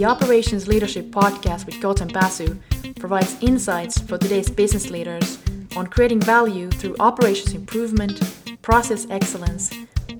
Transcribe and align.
The 0.00 0.06
Operations 0.06 0.66
Leadership 0.66 1.10
Podcast 1.10 1.66
with 1.66 1.74
Gautam 1.74 2.10
Basu 2.10 2.58
provides 2.98 3.36
insights 3.42 4.00
for 4.00 4.16
today's 4.16 4.48
business 4.48 4.88
leaders 4.88 5.38
on 5.76 5.88
creating 5.88 6.20
value 6.20 6.70
through 6.70 6.96
operations 6.98 7.52
improvement, 7.52 8.18
process 8.62 9.06
excellence, 9.10 9.70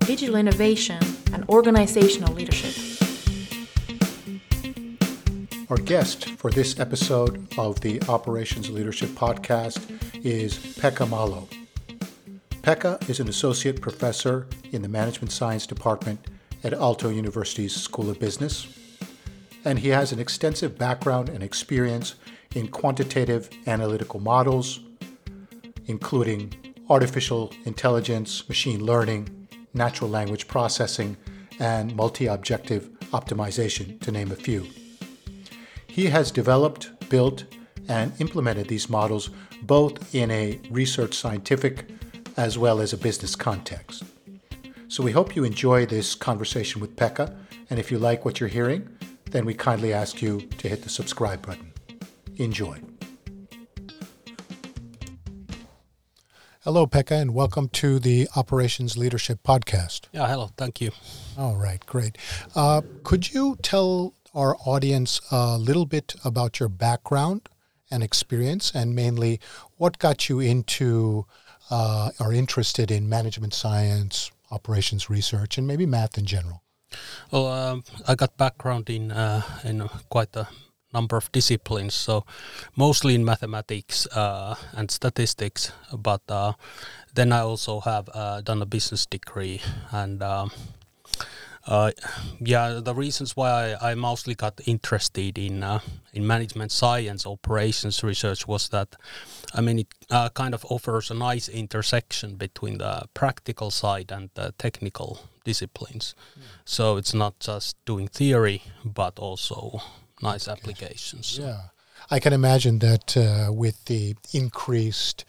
digital 0.01 0.37
innovation, 0.37 1.03
and 1.33 1.49
organizational 1.49 2.35
leadership. 2.35 2.75
Our 5.71 5.79
guest 5.79 6.29
for 6.29 6.51
this 6.51 6.79
episode 6.79 7.49
of 7.57 7.81
the 7.81 8.03
Operations 8.07 8.69
Leadership 8.69 9.09
Podcast 9.09 9.81
is 10.23 10.59
Pekka 10.59 11.09
Malo. 11.09 11.49
Pekka 12.61 13.09
is 13.09 13.19
an 13.19 13.29
associate 13.29 13.81
professor 13.81 14.47
in 14.73 14.83
the 14.83 14.89
Management 14.89 15.33
Science 15.33 15.67
Department 15.67 16.21
at 16.65 16.75
Aalto 16.75 17.17
University's 17.17 17.75
School 17.75 18.11
of 18.11 18.21
Business 18.21 18.77
and 19.65 19.79
he 19.79 19.89
has 19.89 20.13
an 20.13 20.19
extensive 20.19 20.79
background 20.79 21.29
and 21.29 21.43
experience 21.43 22.15
in 22.55 22.69
quantitative 22.69 23.49
analytical 23.67 24.21
models, 24.21 24.81
including 25.87 26.55
artificial 26.89 27.53
intelligence, 27.65 28.49
machine 28.49 28.85
learning, 28.85 29.49
natural 29.75 30.11
language 30.11 30.49
processing, 30.49 31.17
and 31.59 31.95
multi 31.95 32.27
objective 32.27 32.91
optimization, 33.13 34.01
to 34.01 34.11
name 34.11 34.33
a 34.33 34.37
few. 34.37 34.67
He 35.87 36.07
has 36.07 36.31
developed, 36.31 37.09
built, 37.09 37.45
and 37.89 38.13
implemented 38.21 38.69
these 38.69 38.89
models 38.89 39.31
both 39.63 40.15
in 40.15 40.31
a 40.31 40.59
research 40.71 41.15
scientific 41.15 41.91
as 42.37 42.57
well 42.57 42.81
as 42.81 42.93
a 42.93 42.97
business 42.97 43.37
context. 43.37 44.05
So 44.89 45.03
we 45.03 45.13
hope 45.13 45.37
you 45.37 45.45
enjoy 45.45 45.87
this 45.87 46.15
conversation 46.15 46.81
with 46.81 46.97
Pekka, 46.97 47.37
and 47.69 47.79
if 47.79 47.91
you 47.91 47.99
like 47.99 48.25
what 48.25 48.41
you're 48.41 48.49
hearing, 48.49 48.89
then 49.31 49.45
we 49.45 49.55
kindly 49.55 49.93
ask 49.93 50.21
you 50.21 50.41
to 50.59 50.69
hit 50.69 50.83
the 50.83 50.89
subscribe 50.89 51.45
button. 51.47 51.73
Enjoy. 52.37 52.79
Hello, 56.65 56.87
Pekka, 56.87 57.19
and 57.19 57.33
welcome 57.33 57.69
to 57.71 57.99
the 57.99 58.29
Operations 58.37 58.97
Leadership 58.97 59.41
Podcast. 59.43 60.09
Yeah, 60.13 60.29
hello. 60.29 60.51
Thank 60.57 60.81
you. 60.81 60.91
All 61.39 61.57
right, 61.57 61.85
great. 61.87 62.19
Uh, 62.55 62.83
could 63.03 63.33
you 63.33 63.57
tell 63.63 64.15
our 64.35 64.57
audience 64.67 65.21
a 65.31 65.57
little 65.57 65.87
bit 65.87 66.15
about 66.25 66.61
your 66.61 66.69
background 66.69 67.49
and 67.91 68.03
experience, 68.03 68.73
and 68.75 68.95
mainly 68.95 69.41
what 69.79 69.99
got 69.99 70.29
you 70.29 70.39
into 70.41 71.25
uh, 71.71 72.11
or 72.21 72.33
interested 72.33 72.91
in 72.91 73.09
management 73.09 73.55
science, 73.55 74.31
operations 74.51 75.09
research, 75.09 75.57
and 75.57 75.67
maybe 75.67 75.87
math 75.87 76.19
in 76.19 76.27
general? 76.27 76.63
Well, 77.31 77.47
um, 77.47 77.85
I 78.09 78.15
got 78.15 78.37
background 78.37 78.91
in 78.91 79.13
uh, 79.13 79.43
in 79.65 79.89
quite 80.09 80.35
a 80.37 80.49
number 80.93 81.17
of 81.17 81.31
disciplines, 81.33 81.95
so 81.95 82.25
mostly 82.77 83.15
in 83.15 83.25
mathematics 83.25 84.07
uh, 84.09 84.57
and 84.73 84.91
statistics. 84.91 85.73
But 85.93 86.23
uh, 86.29 86.53
then 87.15 87.33
I 87.33 87.41
also 87.41 87.81
have 87.81 88.09
uh, 88.13 88.41
done 88.41 88.63
a 88.63 88.67
business 88.67 89.07
degree, 89.07 89.61
and 89.93 90.23
um, 90.23 90.51
uh, 91.67 91.93
yeah, 92.41 92.81
the 92.83 92.95
reasons 92.95 93.37
why 93.37 93.77
I, 93.81 93.93
I, 93.93 93.95
mostly 93.95 94.35
got 94.35 94.61
interested 94.67 95.39
in 95.39 95.63
uh, 95.63 95.81
in 96.13 96.27
management 96.27 96.73
science 96.73 97.27
operations 97.27 98.03
research 98.03 98.49
was 98.49 98.69
that, 98.71 98.97
I 99.55 99.61
mean, 99.61 99.79
it 99.79 100.35
kind 100.35 100.55
of 100.55 100.65
offers 100.65 101.11
a 101.11 101.15
nice 101.15 101.49
intersection 101.49 102.37
between 102.37 102.79
the 102.79 103.03
practical 103.15 103.71
side 103.71 104.11
and 104.11 104.31
the 104.35 104.55
technical 104.59 105.30
disciplines. 105.45 106.15
Mm. 106.39 106.43
So 106.65 106.97
it's 106.97 107.15
not 107.15 107.39
just 107.41 107.77
doing 107.85 108.09
theory, 108.09 108.63
but 108.85 109.19
also 109.19 109.81
nice 110.23 110.49
applications. 110.49 111.39
Yeah, 111.39 111.61
I 112.11 112.21
can 112.21 112.33
imagine 112.33 112.79
that 112.81 113.17
uh, 113.17 113.53
with 113.53 113.85
the 113.87 114.17
increased 114.33 115.25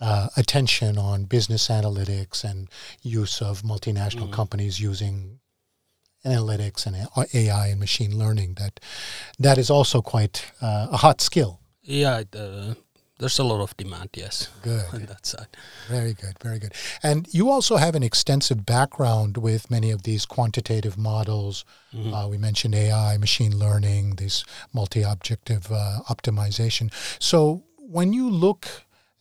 uh, 0.00 0.28
attention 0.36 0.98
on 0.98 1.24
business 1.24 1.68
analytics 1.68 2.44
and 2.44 2.68
use 3.02 3.40
of 3.40 3.62
multinational 3.62 4.28
mm. 4.28 4.32
companies 4.32 4.80
using 4.80 5.40
analytics 6.24 6.86
and 6.86 6.96
AI 7.34 7.66
and 7.68 7.80
machine 7.80 8.18
learning 8.18 8.54
that 8.54 8.80
that 9.38 9.58
is 9.58 9.70
also 9.70 10.00
quite 10.00 10.50
uh, 10.60 10.88
a 10.90 10.96
hot 10.96 11.20
skill. 11.20 11.60
Yeah, 11.82 12.22
uh, 12.34 12.74
there's 13.18 13.38
a 13.38 13.44
lot 13.44 13.60
of 13.60 13.76
demand. 13.76 14.10
Yes, 14.14 14.48
good 14.62 14.84
on 14.92 15.06
that 15.06 15.24
side. 15.26 15.46
Very 15.88 16.14
good, 16.14 16.38
very 16.42 16.58
good. 16.58 16.72
And 17.02 17.32
you 17.32 17.50
also 17.50 17.76
have 17.76 17.94
an 17.94 18.02
extensive 18.02 18.66
background 18.66 19.36
with 19.36 19.70
many 19.70 19.90
of 19.90 20.02
these 20.02 20.26
quantitative 20.26 20.98
models. 20.98 21.64
Mm-hmm. 21.94 22.12
Uh, 22.12 22.28
we 22.28 22.38
mentioned 22.38 22.74
AI, 22.74 23.16
machine 23.18 23.56
learning, 23.56 24.16
these 24.16 24.44
multi-objective 24.72 25.70
uh, 25.70 26.00
optimization. 26.08 26.92
So 27.20 27.62
when 27.78 28.12
you 28.12 28.28
look 28.28 28.66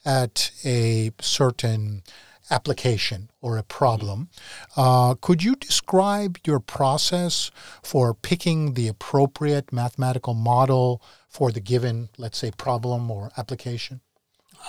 at 0.06 0.52
a 0.66 1.12
certain 1.22 2.04
application 2.52 3.30
or 3.42 3.58
a 3.58 3.64
problem. 3.64 4.30
Uh, 4.76 5.16
could 5.16 5.44
you 5.44 5.56
describe 5.56 6.38
your 6.46 6.60
process 6.60 7.52
for 7.82 8.14
picking 8.14 8.74
the 8.74 8.88
appropriate 8.88 9.72
mathematical 9.72 10.34
model 10.34 11.02
for 11.34 11.52
the 11.52 11.60
given, 11.60 12.10
let's 12.18 12.38
say, 12.38 12.52
problem 12.52 13.10
or 13.10 13.32
application? 13.38 14.02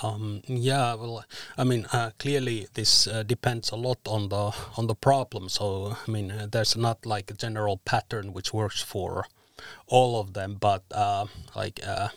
Um, 0.03 0.43
yeah, 0.47 0.95
well, 0.95 1.25
I 1.57 1.65
mean, 1.65 1.87
uh, 1.93 2.11
clearly 2.19 2.67
this 2.73 3.07
uh, 3.07 3.23
depends 3.23 3.71
a 3.71 3.77
lot 3.77 3.99
on 4.07 4.29
the 4.31 4.53
on 4.77 4.87
the 4.89 4.95
problem. 4.95 5.49
So, 5.49 5.97
I 6.07 6.11
mean, 6.11 6.31
uh, 6.33 6.49
there's 6.51 6.77
not 6.77 7.07
like 7.07 7.31
a 7.31 7.35
general 7.35 7.77
pattern 7.85 8.33
which 8.33 8.53
works 8.53 8.83
for 8.83 9.27
all 9.87 10.21
of 10.21 10.35
them, 10.35 10.57
but 10.61 10.83
uh, 10.93 11.27
like 11.55 11.81
uh, 11.87 12.09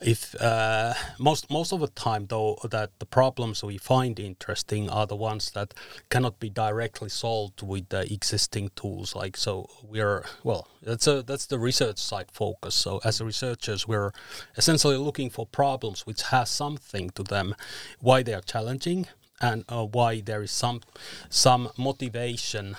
if 0.00 0.34
uh, 0.42 0.92
most 1.18 1.50
most 1.50 1.72
of 1.72 1.80
the 1.80 1.88
time 1.88 2.26
though 2.26 2.58
that 2.70 2.90
the 2.98 3.06
problems 3.06 3.64
we 3.64 3.78
find 3.78 4.20
interesting 4.20 4.90
are 4.90 5.06
the 5.06 5.16
ones 5.16 5.50
that 5.52 5.72
cannot 6.10 6.38
be 6.38 6.50
directly 6.50 7.08
solved 7.08 7.62
with 7.62 7.88
the 7.88 8.12
existing 8.12 8.70
tools. 8.76 9.14
Like 9.14 9.36
so 9.36 9.70
we're 9.82 10.24
well 10.44 10.68
that's 10.82 11.06
a 11.06 11.22
that's 11.22 11.46
the 11.46 11.58
research 11.58 11.98
side 11.98 12.30
focus. 12.30 12.74
So 12.74 13.00
as 13.04 13.20
researchers 13.20 13.88
we're 13.88 14.12
essentially 14.56 14.96
looking 14.96 15.30
for 15.30 15.46
problems 15.46 16.06
which 16.06 16.22
has 16.24 16.50
something 16.50 17.10
to 17.10 17.22
them 17.22 17.54
why 18.00 18.22
they 18.22 18.34
are 18.34 18.42
challenging 18.42 19.06
and 19.40 19.64
uh, 19.68 19.84
why 19.84 20.20
there 20.20 20.42
is 20.42 20.50
some 20.50 20.80
some 21.28 21.70
motivation 21.78 22.76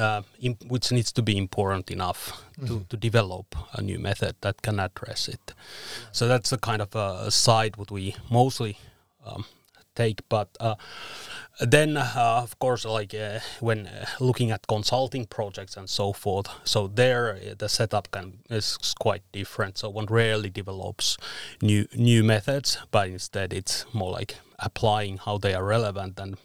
uh, 0.00 0.22
which 0.68 0.92
needs 0.92 1.12
to 1.12 1.22
be 1.22 1.36
important 1.36 1.90
enough 1.90 2.42
mm. 2.58 2.66
to, 2.66 2.86
to 2.88 2.96
develop 2.96 3.54
a 3.74 3.82
new 3.82 3.98
method 3.98 4.34
that 4.40 4.62
can 4.62 4.80
address 4.80 5.28
it. 5.28 5.54
So 6.12 6.26
that's 6.26 6.52
a 6.52 6.58
kind 6.58 6.82
of 6.82 6.94
a 6.94 7.30
side 7.30 7.76
what 7.76 7.90
we 7.90 8.16
mostly 8.30 8.78
um, 9.24 9.44
take, 9.94 10.26
but 10.28 10.48
uh, 10.60 10.76
then 11.60 11.96
uh, 11.96 12.40
of 12.42 12.58
course 12.58 12.84
like 12.84 13.14
uh, 13.14 13.40
when 13.60 13.86
uh, 13.86 14.06
looking 14.18 14.50
at 14.50 14.66
consulting 14.66 15.26
projects 15.26 15.76
and 15.76 15.90
so 15.90 16.12
forth 16.12 16.48
so 16.64 16.86
there 16.86 17.34
uh, 17.34 17.54
the 17.58 17.68
setup 17.68 18.10
can 18.10 18.38
is 18.48 18.78
quite 18.98 19.22
different 19.32 19.76
so 19.76 19.90
one 19.90 20.06
rarely 20.06 20.48
develops 20.48 21.18
new 21.60 21.86
new 21.94 22.24
methods 22.24 22.78
but 22.90 23.08
instead 23.08 23.52
it's 23.52 23.84
more 23.92 24.10
like 24.10 24.36
applying 24.58 25.18
how 25.18 25.36
they 25.36 25.54
are 25.54 25.64
relevant 25.64 26.18
and 26.18 26.36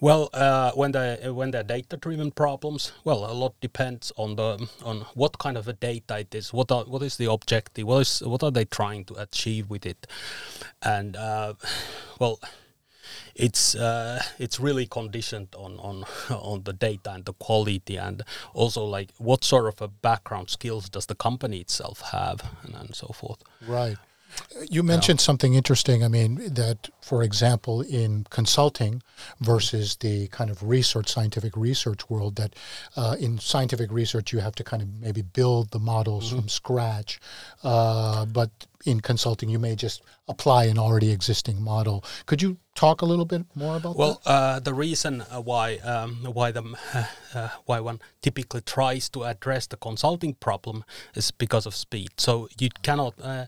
well, 0.00 0.30
uh, 0.32 0.72
when 0.72 0.92
the 0.92 1.32
when 1.34 1.50
they're 1.50 1.62
data-driven 1.62 2.32
problems, 2.32 2.92
well, 3.04 3.30
a 3.30 3.32
lot 3.32 3.54
depends 3.60 4.12
on 4.16 4.36
the 4.36 4.68
on 4.84 5.06
what 5.14 5.38
kind 5.38 5.56
of 5.56 5.68
a 5.68 5.72
data 5.72 6.18
it 6.18 6.34
is. 6.34 6.52
What 6.52 6.72
are 6.72 6.84
what 6.84 7.02
is 7.02 7.16
the 7.16 7.30
objective? 7.30 7.86
What 7.86 8.00
is 8.00 8.22
what 8.22 8.42
are 8.42 8.50
they 8.50 8.64
trying 8.64 9.04
to 9.06 9.14
achieve 9.14 9.70
with 9.70 9.86
it? 9.86 10.06
And 10.82 11.16
uh, 11.16 11.54
well, 12.18 12.40
it's 13.34 13.74
uh, 13.74 14.22
it's 14.38 14.60
really 14.60 14.86
conditioned 14.86 15.48
on 15.56 15.78
on 15.78 16.04
on 16.30 16.62
the 16.64 16.72
data 16.72 17.12
and 17.12 17.24
the 17.24 17.32
quality, 17.34 17.96
and 17.96 18.22
also 18.54 18.84
like 18.84 19.10
what 19.18 19.44
sort 19.44 19.66
of 19.66 19.80
a 19.80 19.88
background 19.88 20.50
skills 20.50 20.88
does 20.88 21.06
the 21.06 21.14
company 21.14 21.58
itself 21.58 22.00
have, 22.12 22.42
and, 22.62 22.74
and 22.74 22.94
so 22.94 23.08
forth. 23.08 23.42
Right. 23.66 23.96
You 24.68 24.82
mentioned 24.82 25.20
yeah. 25.20 25.24
something 25.24 25.54
interesting. 25.54 26.04
I 26.04 26.08
mean, 26.08 26.54
that, 26.54 26.88
for 27.00 27.22
example, 27.22 27.80
in 27.82 28.26
consulting 28.30 29.02
versus 29.40 29.96
the 29.96 30.28
kind 30.28 30.50
of 30.50 30.62
research, 30.62 31.08
scientific 31.08 31.56
research 31.56 32.08
world, 32.08 32.36
that 32.36 32.54
uh, 32.96 33.16
in 33.18 33.38
scientific 33.38 33.90
research 33.90 34.32
you 34.32 34.40
have 34.40 34.54
to 34.56 34.64
kind 34.64 34.82
of 34.82 34.88
maybe 35.00 35.22
build 35.22 35.70
the 35.70 35.78
models 35.78 36.28
mm-hmm. 36.28 36.40
from 36.40 36.48
scratch. 36.48 37.20
Uh, 37.62 38.24
but 38.26 38.50
in 38.84 39.00
consulting, 39.00 39.48
you 39.48 39.58
may 39.58 39.76
just 39.76 40.02
apply 40.28 40.64
an 40.64 40.78
already 40.78 41.10
existing 41.10 41.62
model. 41.62 42.04
Could 42.26 42.42
you 42.42 42.58
talk 42.74 43.02
a 43.02 43.04
little 43.04 43.24
bit 43.24 43.44
more 43.54 43.76
about 43.76 43.96
well, 43.96 44.20
that? 44.24 44.30
Well, 44.30 44.36
uh, 44.36 44.60
the 44.60 44.74
reason 44.74 45.22
uh, 45.22 45.40
why 45.40 45.76
um, 45.78 46.24
why 46.32 46.50
the 46.50 46.64
uh, 47.34 47.48
why 47.66 47.80
one 47.80 48.00
typically 48.22 48.62
tries 48.62 49.08
to 49.10 49.24
address 49.24 49.66
the 49.66 49.76
consulting 49.76 50.34
problem 50.34 50.84
is 51.14 51.30
because 51.30 51.66
of 51.66 51.74
speed. 51.74 52.10
So 52.18 52.48
you 52.58 52.68
cannot 52.82 53.14
uh, 53.22 53.46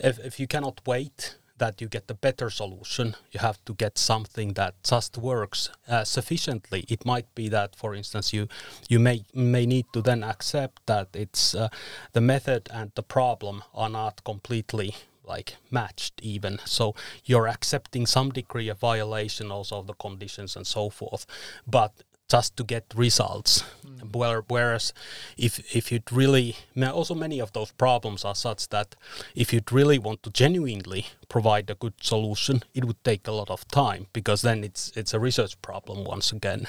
if 0.00 0.18
if 0.18 0.40
you 0.40 0.46
cannot 0.46 0.80
wait 0.86 1.36
that 1.58 1.80
you 1.80 1.88
get 1.88 2.08
the 2.08 2.14
better 2.14 2.50
solution. 2.50 3.14
You 3.30 3.40
have 3.40 3.64
to 3.64 3.74
get 3.74 3.98
something 3.98 4.54
that 4.54 4.74
just 4.82 5.18
works 5.18 5.70
uh, 5.88 6.04
sufficiently. 6.04 6.84
It 6.88 7.04
might 7.04 7.32
be 7.34 7.48
that, 7.48 7.76
for 7.76 7.94
instance, 7.94 8.32
you 8.32 8.48
you 8.88 8.98
may 8.98 9.24
may 9.34 9.66
need 9.66 9.86
to 9.92 10.02
then 10.02 10.24
accept 10.24 10.86
that 10.86 11.08
it's 11.14 11.54
uh, 11.54 11.68
the 12.12 12.20
method 12.20 12.68
and 12.72 12.90
the 12.94 13.02
problem 13.02 13.62
are 13.74 13.90
not 13.90 14.24
completely 14.24 14.94
like 15.26 15.56
matched 15.70 16.20
even 16.22 16.58
so 16.66 16.94
you're 17.24 17.48
accepting 17.48 18.04
some 18.04 18.30
degree 18.30 18.68
of 18.68 18.78
violation 18.78 19.50
also 19.50 19.78
of 19.78 19.86
the 19.86 19.94
conditions 19.94 20.54
and 20.54 20.66
so 20.66 20.90
forth 20.90 21.24
but 21.66 22.02
just 22.28 22.56
to 22.56 22.64
get 22.64 22.84
results. 22.94 23.64
Mm. 23.86 24.44
Whereas 24.48 24.92
if 25.36 25.58
if 25.74 25.90
you'd 25.90 26.12
really 26.12 26.56
also 26.92 27.14
many 27.14 27.40
of 27.40 27.52
those 27.52 27.72
problems 27.72 28.24
are 28.24 28.34
such 28.34 28.68
that 28.68 28.96
if 29.34 29.52
you'd 29.52 29.72
really 29.72 29.98
want 29.98 30.22
to 30.22 30.30
genuinely 30.30 31.06
provide 31.28 31.70
a 31.70 31.74
good 31.74 31.94
solution, 32.00 32.62
it 32.74 32.84
would 32.84 33.02
take 33.04 33.26
a 33.28 33.32
lot 33.32 33.50
of 33.50 33.66
time 33.68 34.06
because 34.12 34.42
then 34.42 34.64
it's 34.64 34.92
it's 34.96 35.14
a 35.14 35.20
research 35.20 35.60
problem 35.62 36.04
once 36.04 36.32
again, 36.32 36.66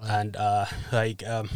right. 0.00 0.10
and 0.10 0.36
uh, 0.36 0.66
like. 0.92 1.26
Um, 1.26 1.48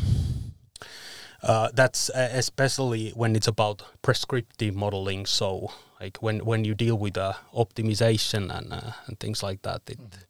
uh, 1.42 1.68
that's 1.74 2.08
uh, 2.08 2.30
especially 2.32 3.10
when 3.10 3.36
it's 3.36 3.46
about 3.46 3.82
prescriptive 4.00 4.74
modeling. 4.74 5.26
So, 5.26 5.72
like 6.00 6.22
when, 6.22 6.38
when 6.38 6.64
you 6.64 6.74
deal 6.74 6.96
with 6.96 7.18
uh, 7.18 7.34
optimization 7.54 8.50
and 8.50 8.72
uh, 8.72 8.92
and 9.06 9.20
things 9.20 9.42
like 9.42 9.60
that, 9.60 9.82
it 9.86 10.00
mm. 10.00 10.24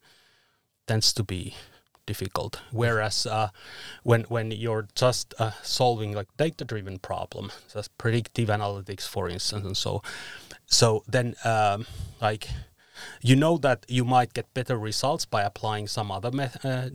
tends 0.89 1.13
to 1.13 1.23
be 1.23 1.55
difficult. 2.07 2.61
Whereas 2.71 3.27
uh, 3.27 3.49
when 4.03 4.23
when 4.25 4.51
you're 4.51 4.89
just 4.95 5.35
uh, 5.39 5.53
solving 5.63 6.13
like 6.13 6.29
data 6.37 6.65
driven 6.65 6.99
problem, 6.99 7.51
just 7.73 7.97
predictive 7.99 8.49
analytics, 8.49 9.07
for 9.09 9.29
instance, 9.29 9.65
and 9.65 9.77
so 9.77 10.03
so 10.67 11.03
then 11.07 11.35
um, 11.45 11.87
like 12.21 12.49
you 13.21 13.37
know 13.37 13.59
that 13.59 13.85
you 13.89 14.05
might 14.05 14.35
get 14.35 14.53
better 14.55 14.77
results 14.79 15.25
by 15.25 15.43
applying 15.43 15.89
some 15.89 16.11
other 16.11 16.31
uh, 16.63 16.89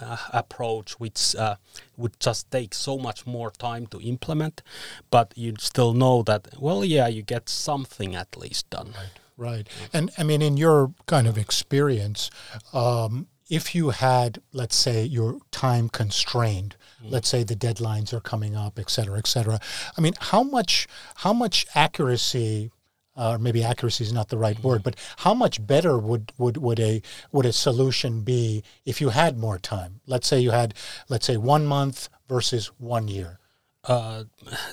uh, 0.00 0.16
approach 0.32 1.00
which 1.00 1.34
uh, 1.36 1.56
would 1.96 2.18
just 2.20 2.50
take 2.50 2.74
so 2.74 2.98
much 2.98 3.26
more 3.26 3.50
time 3.50 3.86
to 3.86 4.00
implement 4.00 4.62
but 5.10 5.32
you 5.36 5.54
still 5.58 5.92
know 5.94 6.22
that 6.22 6.48
well 6.58 6.84
yeah 6.84 7.08
you 7.08 7.22
get 7.22 7.48
something 7.48 8.14
at 8.14 8.36
least 8.36 8.70
done. 8.70 8.94
Right. 8.96 9.10
Right. 9.38 9.68
And 9.92 10.10
i 10.16 10.22
mean 10.22 10.40
in 10.40 10.56
your 10.56 10.94
kind 11.06 11.26
of 11.26 11.36
experience 11.36 12.30
um, 12.72 13.26
if 13.48 13.74
you 13.74 13.90
had, 13.90 14.40
let's 14.52 14.76
say, 14.76 15.04
your 15.04 15.38
time 15.50 15.88
constrained, 15.88 16.76
mm. 17.02 17.10
let's 17.10 17.28
say 17.28 17.44
the 17.44 17.56
deadlines 17.56 18.12
are 18.12 18.20
coming 18.20 18.56
up, 18.56 18.78
et 18.78 18.90
cetera, 18.90 19.18
et 19.18 19.26
cetera. 19.26 19.60
I 19.96 20.00
mean, 20.00 20.14
how 20.18 20.42
much 20.42 20.88
how 21.16 21.32
much 21.32 21.66
accuracy, 21.74 22.70
uh, 23.16 23.32
or 23.32 23.38
maybe 23.38 23.62
accuracy 23.62 24.04
is 24.04 24.12
not 24.12 24.28
the 24.28 24.38
right 24.38 24.58
mm. 24.58 24.64
word, 24.64 24.82
but 24.82 24.96
how 25.18 25.34
much 25.34 25.64
better 25.64 25.98
would, 25.98 26.32
would 26.38 26.56
would 26.56 26.80
a 26.80 27.02
would 27.32 27.46
a 27.46 27.52
solution 27.52 28.22
be 28.22 28.62
if 28.84 29.00
you 29.00 29.10
had 29.10 29.38
more 29.38 29.58
time? 29.58 30.00
Let's 30.06 30.26
say 30.26 30.40
you 30.40 30.50
had, 30.50 30.74
let's 31.08 31.26
say, 31.26 31.36
one 31.36 31.66
month 31.66 32.08
versus 32.28 32.66
one 32.78 33.08
year. 33.08 33.38
Uh, 33.84 34.24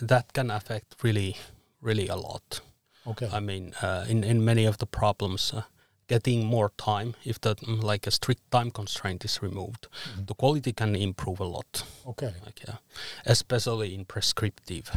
that 0.01 0.33
can 0.33 0.49
affect 0.49 0.95
really, 1.03 1.37
really 1.81 2.07
a 2.07 2.15
lot. 2.15 2.61
Okay. 3.05 3.29
I 3.31 3.39
mean, 3.39 3.73
uh, 3.81 4.05
in 4.07 4.23
in 4.23 4.43
many 4.43 4.65
of 4.65 4.77
the 4.77 4.87
problems 4.87 5.53
uh, 5.53 5.63
getting 6.07 6.45
more 6.45 6.71
time 6.77 7.15
if 7.25 7.39
the 7.41 7.55
mm, 7.55 7.83
like 7.83 8.07
a 8.07 8.11
strict 8.11 8.49
time 8.51 8.71
constraint 8.71 9.25
is 9.25 9.41
removed. 9.41 9.87
Mm-hmm. 9.87 10.25
the 10.25 10.33
quality 10.33 10.73
can 10.73 10.95
improve 10.95 11.39
a 11.39 11.45
lot. 11.45 11.83
Okay. 12.07 12.33
Like 12.45 12.61
yeah. 12.67 12.77
Especially 13.25 13.93
in 13.95 14.05
prescriptive 14.05 14.91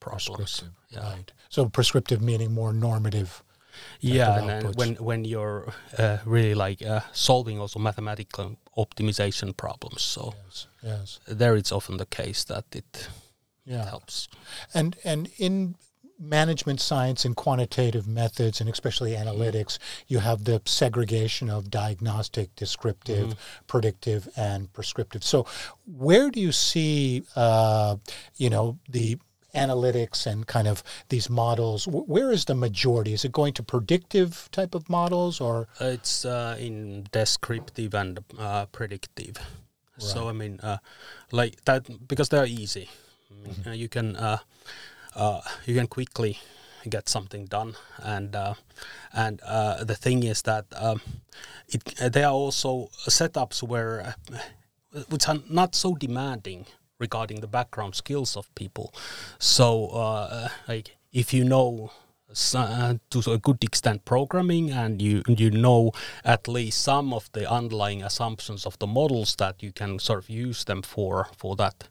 problems. 0.00 0.36
Prescriptive, 0.36 0.72
yeah. 0.90 1.12
right. 1.12 1.32
So 1.48 1.68
prescriptive 1.68 2.22
meaning 2.22 2.52
more 2.52 2.72
normative 2.72 3.42
yeah 4.00 4.38
and 4.38 4.48
then 4.48 4.72
when 4.72 4.94
when 4.96 5.24
you're 5.24 5.72
uh, 5.98 6.18
really 6.24 6.54
like 6.54 6.82
uh, 6.82 7.00
solving 7.12 7.60
also 7.60 7.78
mathematical 7.78 8.56
optimization 8.76 9.56
problems. 9.56 10.02
So 10.02 10.34
yes, 10.44 10.66
yes. 10.82 11.20
there 11.26 11.56
it's 11.56 11.72
often 11.72 11.96
the 11.96 12.06
case 12.06 12.44
that 12.44 12.64
it, 12.72 13.08
yeah. 13.64 13.82
it 13.82 13.88
helps. 13.88 14.28
And 14.74 14.96
and 15.04 15.28
in 15.38 15.74
management 16.18 16.80
science 16.80 17.24
and 17.24 17.36
quantitative 17.36 18.06
methods, 18.06 18.60
and 18.60 18.68
especially 18.68 19.12
analytics, 19.12 19.78
you 20.06 20.18
have 20.18 20.44
the 20.44 20.60
segregation 20.64 21.48
of 21.48 21.70
diagnostic, 21.70 22.54
descriptive, 22.56 23.28
mm-hmm. 23.28 23.66
predictive, 23.66 24.28
and 24.36 24.72
prescriptive. 24.72 25.22
So, 25.22 25.46
where 25.86 26.30
do 26.30 26.40
you 26.40 26.52
see, 26.52 27.22
uh, 27.36 27.96
you 28.36 28.50
know, 28.50 28.78
the 28.88 29.18
analytics 29.54 30.26
and 30.26 30.46
kind 30.46 30.68
of 30.68 30.82
these 31.08 31.30
models 31.30 31.88
where 31.88 32.30
is 32.30 32.44
the 32.44 32.54
majority 32.54 33.14
is 33.14 33.24
it 33.24 33.32
going 33.32 33.54
to 33.54 33.62
predictive 33.62 34.48
type 34.52 34.74
of 34.74 34.88
models 34.90 35.40
or 35.40 35.66
it's 35.80 36.26
uh, 36.26 36.54
in 36.60 37.06
descriptive 37.12 37.94
and 37.94 38.22
uh, 38.38 38.66
predictive 38.66 39.36
right. 39.38 40.02
so 40.02 40.28
i 40.28 40.32
mean 40.32 40.60
uh, 40.62 40.76
like 41.32 41.64
that 41.64 41.88
because 42.06 42.28
they're 42.28 42.46
easy 42.46 42.90
mm-hmm. 43.32 43.72
you 43.72 43.88
can 43.88 44.14
uh, 45.18 45.40
you 45.66 45.74
can 45.74 45.86
quickly 45.86 46.38
get 46.88 47.08
something 47.08 47.46
done. 47.46 47.74
And 47.98 48.34
uh, 48.34 48.54
and 49.12 49.40
uh, 49.44 49.84
the 49.84 49.94
thing 49.94 50.22
is 50.22 50.42
that 50.42 50.66
um, 50.76 51.00
it 51.68 51.82
there 52.12 52.26
are 52.26 52.32
also 52.32 52.88
setups 53.08 53.62
where 53.62 54.14
uh, 54.94 55.00
which 55.08 55.28
are 55.28 55.38
not 55.50 55.74
so 55.74 55.94
demanding 55.94 56.66
regarding 56.98 57.40
the 57.40 57.46
background 57.46 57.94
skills 57.94 58.36
of 58.36 58.52
people. 58.54 58.94
So 59.38 59.88
uh, 59.88 60.48
like 60.66 60.96
if 61.12 61.34
you 61.34 61.44
know 61.44 61.90
to 63.10 63.32
a 63.32 63.38
good 63.38 63.64
extent 63.64 64.04
programming 64.04 64.70
and 64.70 65.00
you 65.00 65.22
you 65.26 65.50
know 65.50 65.92
at 66.24 66.46
least 66.46 66.82
some 66.82 67.12
of 67.14 67.30
the 67.32 67.50
underlying 67.50 68.02
assumptions 68.02 68.66
of 68.66 68.78
the 68.78 68.86
models 68.86 69.34
that 69.36 69.62
you 69.62 69.72
can 69.72 69.98
sort 69.98 70.18
of 70.18 70.28
use 70.28 70.64
them 70.64 70.82
for 70.82 71.28
for 71.36 71.56
that 71.56 71.88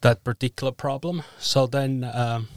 that 0.00 0.24
particular 0.24 0.72
problem. 0.72 1.22
So 1.38 1.66
then. 1.66 2.04
Um, 2.04 2.48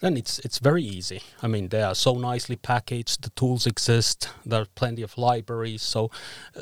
then 0.00 0.16
it's 0.16 0.38
it's 0.40 0.58
very 0.58 0.82
easy. 0.82 1.22
I 1.42 1.46
mean, 1.46 1.68
they 1.68 1.82
are 1.82 1.94
so 1.94 2.14
nicely 2.14 2.56
packaged. 2.56 3.22
The 3.22 3.30
tools 3.30 3.66
exist. 3.66 4.28
There 4.44 4.60
are 4.60 4.66
plenty 4.74 5.02
of 5.02 5.16
libraries. 5.16 5.82
So, 5.82 6.10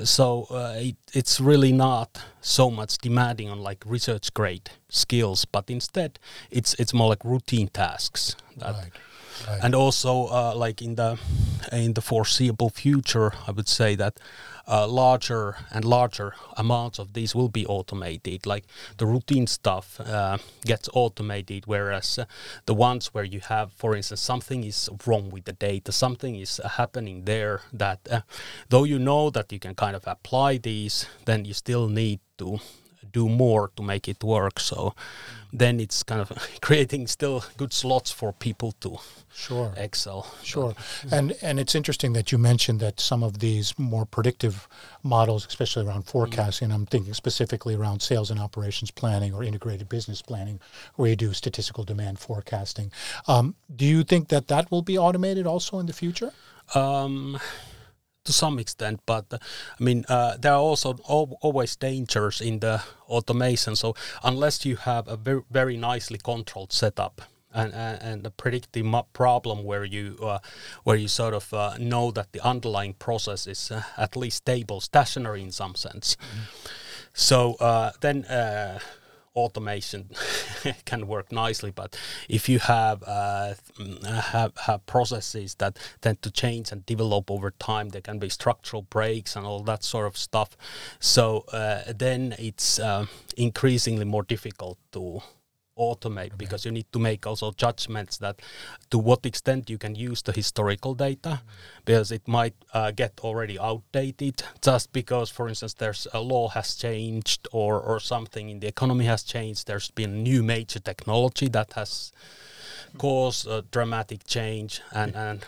so 0.05 0.46
uh, 0.50 0.75
it, 0.76 0.96
it's 1.12 1.40
really 1.40 1.73
not 1.73 2.23
so 2.40 2.70
much 2.70 2.99
demanding 2.99 3.50
on 3.50 3.58
like 3.58 3.82
research 3.87 4.32
grade 4.32 4.70
skills, 4.88 5.44
but 5.44 5.70
instead 5.70 6.20
it's 6.50 6.75
it's 6.75 6.94
more 6.94 7.08
like 7.08 7.25
routine 7.25 7.69
tasks. 7.69 8.37
right. 8.61 8.93
Right. 9.49 9.61
And 9.62 9.75
also, 9.75 10.27
uh, 10.27 10.55
like 10.55 10.83
in 10.83 10.94
the 10.94 11.19
in 11.71 11.94
the 11.94 12.00
foreseeable 12.00 12.71
future, 12.71 13.33
I 13.47 13.53
would 13.53 13.69
say 13.69 13.94
that 13.97 14.19
uh, 14.67 14.87
larger 14.87 15.56
and 15.71 15.85
larger 15.85 16.35
amounts 16.56 16.99
of 16.99 17.12
these 17.12 17.35
will 17.35 17.49
be 17.49 17.67
automated. 17.67 18.47
Like 18.47 18.65
the 18.99 19.06
routine 19.06 19.47
stuff 19.47 20.00
uh, 20.00 20.39
gets 20.65 20.89
automated, 20.93 21.66
whereas 21.66 22.19
uh, 22.19 22.25
the 22.66 22.75
ones 22.75 23.14
where 23.14 23.25
you 23.25 23.40
have, 23.40 23.73
for 23.73 23.97
instance, 23.97 24.21
something 24.21 24.64
is 24.64 24.88
wrong 25.07 25.31
with 25.31 25.45
the 25.45 25.52
data, 25.52 25.93
something 25.93 26.37
is 26.37 26.61
happening 26.76 27.25
there 27.25 27.62
that, 27.73 28.00
uh, 28.11 28.21
though 28.69 28.85
you 28.85 28.99
know 28.99 29.31
that 29.31 29.52
you 29.52 29.59
can 29.59 29.75
kind 29.75 29.97
of 29.97 30.05
apply 30.07 30.59
these, 30.59 31.07
then 31.25 31.45
you 31.45 31.55
still 31.55 31.88
need 31.88 32.21
to 32.38 32.61
do 33.12 33.28
more 33.28 33.71
to 33.76 33.83
make 33.83 34.09
it 34.09 34.23
work. 34.25 34.61
So 34.61 34.95
then 35.52 35.81
it's 35.81 36.02
kind 36.02 36.21
of 36.21 36.33
creating 36.62 37.07
still 37.07 37.45
good 37.57 37.73
slots 37.73 38.11
for 38.11 38.33
people 38.33 38.73
to 38.81 38.99
sure 39.35 39.73
excel. 39.76 40.26
Sure, 40.42 40.75
and 41.11 41.35
and 41.42 41.61
it's 41.61 41.75
interesting 41.75 42.14
that 42.14 42.33
you 42.33 42.38
mentioned 42.38 42.81
that 42.81 43.00
some 43.00 43.23
of 43.23 43.38
these 43.40 43.78
more 43.78 44.07
predictive 44.07 44.66
models, 45.02 45.47
especially 45.47 45.87
around 45.87 46.04
forecasting, 46.04 46.69
mm-hmm. 46.69 46.76
I'm 46.76 46.87
thinking 46.87 47.14
specifically 47.14 47.75
around 47.75 48.00
sales 48.00 48.31
and 48.31 48.40
operations 48.40 48.90
planning 48.90 49.35
or 49.35 49.45
integrated 49.45 49.88
business 49.88 50.23
planning, 50.23 50.61
where 50.97 51.11
you 51.11 51.16
do 51.16 51.33
statistical 51.33 51.85
demand 51.85 52.19
forecasting. 52.19 52.90
Um, 53.28 53.54
do 53.75 53.85
you 53.85 54.04
think 54.04 54.28
that 54.28 54.49
that 54.49 54.71
will 54.71 54.83
be 54.83 54.99
automated 54.99 55.47
also 55.47 55.78
in 55.78 55.87
the 55.87 55.92
future? 55.92 56.33
Um, 56.75 57.38
to 58.25 58.33
some 58.33 58.59
extent, 58.59 59.00
but 59.07 59.26
uh, 59.33 59.38
I 59.81 59.83
mean, 59.83 60.05
uh, 60.09 60.37
there 60.37 60.52
are 60.52 60.61
also 60.61 60.97
al- 61.09 61.38
always 61.41 61.76
dangers 61.76 62.41
in 62.41 62.61
the 62.61 62.83
automation. 63.09 63.76
So 63.76 63.95
unless 64.23 64.64
you 64.64 64.76
have 64.76 65.09
a 65.09 65.17
very, 65.17 65.43
very 65.50 65.76
nicely 65.76 66.19
controlled 66.19 66.73
setup 66.73 67.23
and 67.55 67.75
and, 67.75 68.02
and 68.02 68.26
a 68.26 68.31
predictive 68.31 68.87
problem 69.12 69.64
where 69.64 69.85
you 69.85 70.17
uh, 70.23 70.38
where 70.85 70.97
you 70.97 71.09
sort 71.09 71.35
of 71.35 71.52
uh, 71.52 71.75
know 71.79 72.11
that 72.12 72.33
the 72.33 72.41
underlying 72.41 72.95
process 72.95 73.47
is 73.47 73.71
uh, 73.71 73.83
at 73.97 74.17
least 74.17 74.38
stable, 74.38 74.81
stationary 74.81 75.43
in 75.43 75.52
some 75.52 75.75
sense. 75.75 76.17
Mm-hmm. 76.17 76.69
So 77.14 77.55
uh, 77.61 77.91
then 78.00 78.25
automation 79.35 80.11
can 80.85 81.07
work 81.07 81.33
nicely 81.33 81.71
but 81.71 81.97
if 82.29 82.49
you 82.49 82.59
have, 82.59 83.03
uh, 83.07 83.55
have 84.33 84.53
have 84.59 84.87
processes 84.87 85.55
that 85.57 85.79
tend 86.01 86.23
to 86.23 86.31
change 86.31 86.73
and 86.73 86.85
develop 86.87 87.31
over 87.31 87.51
time 87.51 87.91
there 87.91 88.01
can 88.01 88.19
be 88.19 88.29
structural 88.29 88.83
breaks 88.83 89.37
and 89.37 89.47
all 89.47 89.62
that 89.62 89.83
sort 89.83 90.07
of 90.07 90.17
stuff. 90.17 90.57
So 91.01 91.45
uh, 91.53 91.93
then 91.95 92.35
it's 92.39 92.79
uh, 92.79 93.07
increasingly 93.37 94.05
more 94.05 94.23
difficult 94.23 94.79
to 94.93 95.23
automate 95.83 96.37
because 96.39 96.65
you 96.65 96.73
need 96.73 96.87
to 96.93 96.99
make 96.99 97.27
also 97.27 97.53
judgments 97.53 98.19
that 98.19 98.41
to 98.91 98.99
what 98.99 99.27
extent 99.27 99.71
you 99.71 99.79
can 99.79 99.95
use 99.95 100.23
the 100.23 100.33
historical 100.33 100.95
data 100.95 101.41
mm. 101.41 101.85
because 101.85 102.11
it 102.12 102.27
might 102.27 102.55
uh, 102.73 102.91
get 102.91 103.12
already 103.21 103.59
outdated 103.59 104.43
just 104.61 104.93
because 104.93 105.29
for 105.31 105.49
instance 105.49 105.75
there's 105.75 106.07
a 106.12 106.21
law 106.21 106.49
has 106.49 106.75
changed 106.75 107.49
or 107.53 107.81
or 107.81 108.01
something 108.01 108.51
in 108.51 108.61
the 108.61 108.69
economy 108.69 109.05
has 109.05 109.23
changed 109.23 109.67
there's 109.67 109.91
been 109.91 110.23
new 110.23 110.43
major 110.43 110.81
technology 110.81 111.49
that 111.49 111.73
has 111.75 112.12
caused 112.99 113.47
a 113.47 113.62
dramatic 113.71 114.25
change 114.27 114.81
and 114.93 115.15
and 115.17 115.47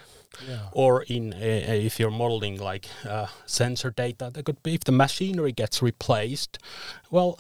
yeah. 0.48 0.68
or 0.72 1.02
in 1.04 1.32
if 1.32 2.00
you're 2.00 2.10
modeling 2.10 2.58
like 2.58 2.88
uh, 3.08 3.26
sensor 3.46 3.90
data 3.90 4.30
there 4.32 4.42
could 4.42 4.62
be 4.62 4.74
if 4.74 4.84
the 4.84 4.92
machinery 4.92 5.52
gets 5.52 5.82
replaced 5.82 6.58
well 7.10 7.38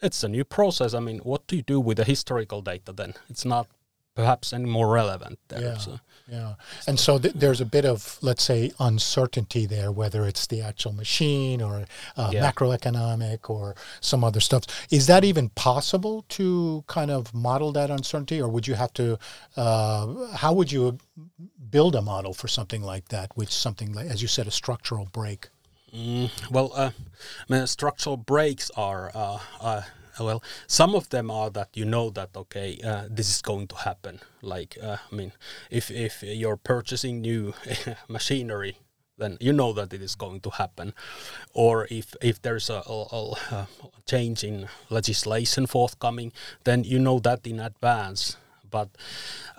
it's 0.00 0.22
a 0.24 0.28
new 0.28 0.44
process. 0.44 0.94
I 0.94 1.00
mean, 1.00 1.18
what 1.18 1.46
do 1.46 1.56
you 1.56 1.62
do 1.62 1.80
with 1.80 1.96
the 1.96 2.04
historical 2.04 2.62
data 2.62 2.92
then? 2.92 3.14
It's 3.28 3.44
not 3.44 3.68
perhaps 4.14 4.52
any 4.52 4.64
more 4.64 4.88
relevant 4.88 5.38
there. 5.46 5.60
Yeah, 5.60 5.76
so. 5.76 6.00
yeah. 6.26 6.54
And 6.88 6.98
so 6.98 7.20
th- 7.20 7.34
there's 7.34 7.60
a 7.60 7.64
bit 7.64 7.84
of, 7.84 8.18
let's 8.20 8.42
say, 8.42 8.72
uncertainty 8.80 9.64
there, 9.64 9.92
whether 9.92 10.26
it's 10.26 10.48
the 10.48 10.60
actual 10.60 10.92
machine 10.92 11.62
or 11.62 11.84
uh, 12.16 12.30
yeah. 12.32 12.50
macroeconomic 12.50 13.48
or 13.48 13.76
some 14.00 14.24
other 14.24 14.40
stuff. 14.40 14.64
Is 14.90 15.06
that 15.06 15.22
even 15.22 15.50
possible 15.50 16.24
to 16.30 16.82
kind 16.88 17.12
of 17.12 17.32
model 17.32 17.70
that 17.72 17.90
uncertainty, 17.90 18.42
or 18.42 18.48
would 18.48 18.66
you 18.66 18.74
have 18.74 18.92
to? 18.94 19.20
Uh, 19.56 20.26
how 20.34 20.52
would 20.52 20.72
you 20.72 20.98
build 21.70 21.94
a 21.94 22.02
model 22.02 22.34
for 22.34 22.48
something 22.48 22.82
like 22.82 23.10
that, 23.10 23.36
with 23.36 23.52
something 23.52 23.92
like, 23.92 24.06
as 24.06 24.20
you 24.20 24.26
said, 24.26 24.48
a 24.48 24.50
structural 24.50 25.06
break? 25.12 25.48
Mm, 25.94 26.30
well, 26.50 26.72
uh, 26.74 26.90
I 27.48 27.52
mean, 27.52 27.66
structural 27.66 28.16
breaks 28.16 28.70
are 28.76 29.10
uh, 29.14 29.38
uh, 29.60 29.82
well, 30.20 30.42
some 30.66 30.94
of 30.94 31.08
them 31.10 31.30
are 31.30 31.50
that 31.50 31.68
you 31.74 31.84
know 31.84 32.10
that 32.10 32.36
okay, 32.36 32.78
uh, 32.84 33.04
this 33.08 33.30
is 33.30 33.42
going 33.42 33.68
to 33.68 33.76
happen. 33.76 34.20
Like, 34.42 34.76
uh, 34.82 34.96
I 35.10 35.14
mean, 35.14 35.32
if 35.70 35.90
if 35.90 36.22
you're 36.22 36.56
purchasing 36.56 37.20
new 37.20 37.54
machinery, 38.08 38.78
then 39.16 39.38
you 39.40 39.52
know 39.52 39.72
that 39.72 39.92
it 39.92 40.02
is 40.02 40.14
going 40.14 40.40
to 40.40 40.50
happen. 40.50 40.92
Or 41.54 41.86
if 41.90 42.14
if 42.20 42.42
there's 42.42 42.70
a, 42.70 42.82
a, 42.86 43.34
a 43.50 43.68
change 44.06 44.44
in 44.44 44.68
legislation 44.90 45.66
forthcoming, 45.66 46.32
then 46.64 46.84
you 46.84 46.98
know 46.98 47.18
that 47.20 47.46
in 47.46 47.60
advance 47.60 48.36
but 48.70 48.88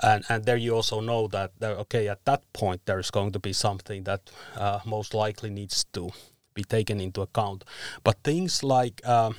and 0.02 0.24
and 0.30 0.46
there 0.46 0.58
you 0.58 0.76
also 0.76 1.00
know 1.02 1.28
that 1.28 1.52
there, 1.60 1.72
okay 1.72 2.08
at 2.08 2.24
that 2.26 2.42
point 2.54 2.82
there 2.86 3.00
is 3.00 3.12
going 3.12 3.32
to 3.32 3.40
be 3.40 3.54
something 3.54 4.04
that 4.04 4.30
uh, 4.56 4.80
most 4.86 5.14
likely 5.14 5.50
needs 5.50 5.86
to 5.94 6.12
be 6.60 6.64
taken 6.64 7.00
into 7.00 7.22
account. 7.22 7.64
But 8.04 8.16
things 8.24 8.64
like 8.64 9.06
um, 9.08 9.36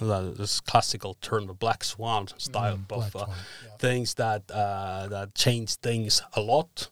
this 0.00 0.60
classical 0.60 1.14
term 1.20 1.46
the 1.46 1.54
black 1.54 1.84
swan 1.84 2.28
style 2.38 2.78
mm, 2.78 2.96
of 2.96 3.16
uh, 3.16 3.26
yeah. 3.26 3.76
things 3.78 4.14
that 4.14 4.42
uh, 4.50 5.08
that 5.08 5.34
change 5.34 5.70
things 5.76 6.22
a 6.34 6.40
lot 6.40 6.88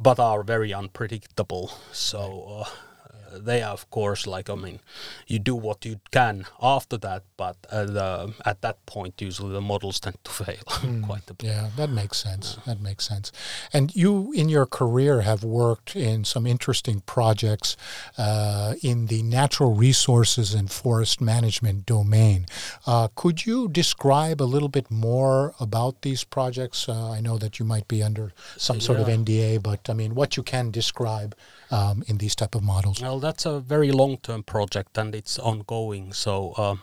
but 0.00 0.18
are 0.18 0.42
very 0.42 0.72
unpredictable. 0.72 1.66
So 1.92 2.20
uh, 2.60 3.38
they 3.38 3.62
are 3.62 3.72
of 3.72 3.90
course 3.90 4.26
like 4.26 4.48
I 4.48 4.54
mean, 4.54 4.78
you 5.26 5.38
do 5.38 5.54
what 5.54 5.84
you 5.84 5.96
can 6.10 6.46
after 6.60 6.96
that, 6.98 7.22
but 7.36 7.56
uh, 7.70 7.84
the, 7.84 8.34
at 8.44 8.60
that 8.62 8.84
point 8.86 9.20
usually 9.20 9.52
the 9.52 9.60
models 9.60 10.00
tend 10.00 10.16
to 10.24 10.30
fail 10.44 10.64
mm, 10.66 11.04
quite 11.04 11.28
a 11.30 11.34
bit. 11.34 11.48
Yeah, 11.48 11.70
that 11.76 11.90
makes 11.90 12.18
sense. 12.18 12.56
Yeah. 12.58 12.74
That 12.74 12.80
makes 12.82 13.06
sense. 13.06 13.32
And 13.72 13.94
you 13.94 14.32
in 14.32 14.48
your 14.48 14.66
career 14.66 15.22
have 15.22 15.42
worked 15.44 15.96
in 15.96 16.24
some 16.24 16.46
interesting 16.46 17.00
projects 17.00 17.76
uh, 18.18 18.74
in 18.82 19.06
the 19.06 19.22
natural 19.22 19.74
resources 19.74 20.54
and 20.54 20.70
forest 20.70 21.20
management 21.20 21.86
domain. 21.86 22.46
Uh, 22.86 23.08
could 23.14 23.46
you 23.46 23.68
describe 23.68 24.40
a 24.40 24.44
little 24.44 24.68
bit 24.68 24.90
more 24.90 25.54
about 25.60 26.02
these 26.02 26.24
projects? 26.24 26.88
Uh, 26.88 27.10
I 27.10 27.20
know 27.20 27.38
that 27.38 27.58
you 27.58 27.64
might 27.64 27.88
be 27.88 28.02
under 28.02 28.32
some 28.56 28.80
sort 28.80 28.98
yeah. 28.98 29.04
of 29.04 29.10
NDA, 29.10 29.62
but 29.62 29.88
I 29.88 29.94
mean, 29.94 30.14
what 30.14 30.36
you 30.36 30.42
can 30.42 30.70
describe 30.70 31.34
um, 31.70 32.04
in 32.06 32.18
these 32.18 32.34
type 32.34 32.54
of 32.54 32.62
models? 32.62 33.00
Well, 33.00 33.20
that's 33.20 33.46
a 33.46 33.60
very 33.60 33.90
long-term 33.90 34.44
project 34.44 34.96
and 34.98 35.14
it's 35.14 35.38
ongoing. 35.38 36.12
So 36.12 36.54
um, 36.56 36.82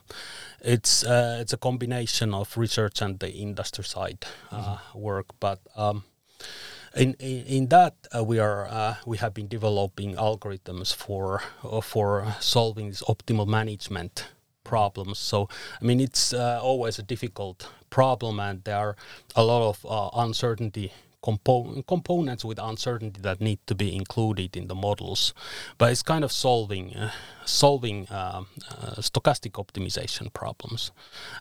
it's 0.63 1.03
uh, 1.03 1.39
it's 1.41 1.53
a 1.53 1.57
combination 1.57 2.33
of 2.33 2.57
research 2.57 3.01
and 3.01 3.19
the 3.19 3.31
industry 3.31 3.83
side 3.83 4.25
uh, 4.51 4.75
mm-hmm. 4.75 4.99
work. 4.99 5.27
But 5.39 5.59
um, 5.75 6.03
in, 6.95 7.15
in, 7.19 7.45
in 7.45 7.67
that 7.67 7.95
uh, 8.15 8.23
we 8.23 8.39
are 8.39 8.67
uh, 8.67 8.95
we 9.05 9.17
have 9.17 9.33
been 9.33 9.47
developing 9.47 10.15
algorithms 10.15 10.93
for 10.95 11.41
uh, 11.63 11.81
for 11.81 12.35
solving 12.39 12.89
this 12.89 13.01
optimal 13.03 13.47
management 13.47 14.27
problems. 14.63 15.19
So 15.19 15.49
I 15.81 15.85
mean 15.85 15.99
it's 15.99 16.33
uh, 16.33 16.59
always 16.61 16.99
a 16.99 17.03
difficult 17.03 17.69
problem 17.89 18.39
and 18.39 18.63
there 18.63 18.77
are 18.77 18.95
a 19.35 19.43
lot 19.43 19.61
of 19.69 20.11
uncertainty 20.15 20.93
compo- 21.21 21.81
components 21.87 22.43
with 22.43 22.59
uncertainty 22.59 23.21
that 23.21 23.41
need 23.41 23.59
to 23.67 23.75
be 23.75 23.95
included 23.95 24.57
in 24.57 24.67
the 24.67 24.75
models. 24.75 25.33
But 25.77 25.91
it's 25.91 26.03
kind 26.03 26.23
of 26.23 26.31
solving 26.31 26.95
uh, 26.95 27.11
solving 27.45 28.07
uh, 28.07 28.43
uh, 28.69 29.01
stochastic 29.01 29.51
optimization 29.51 30.31
problems, 30.33 30.91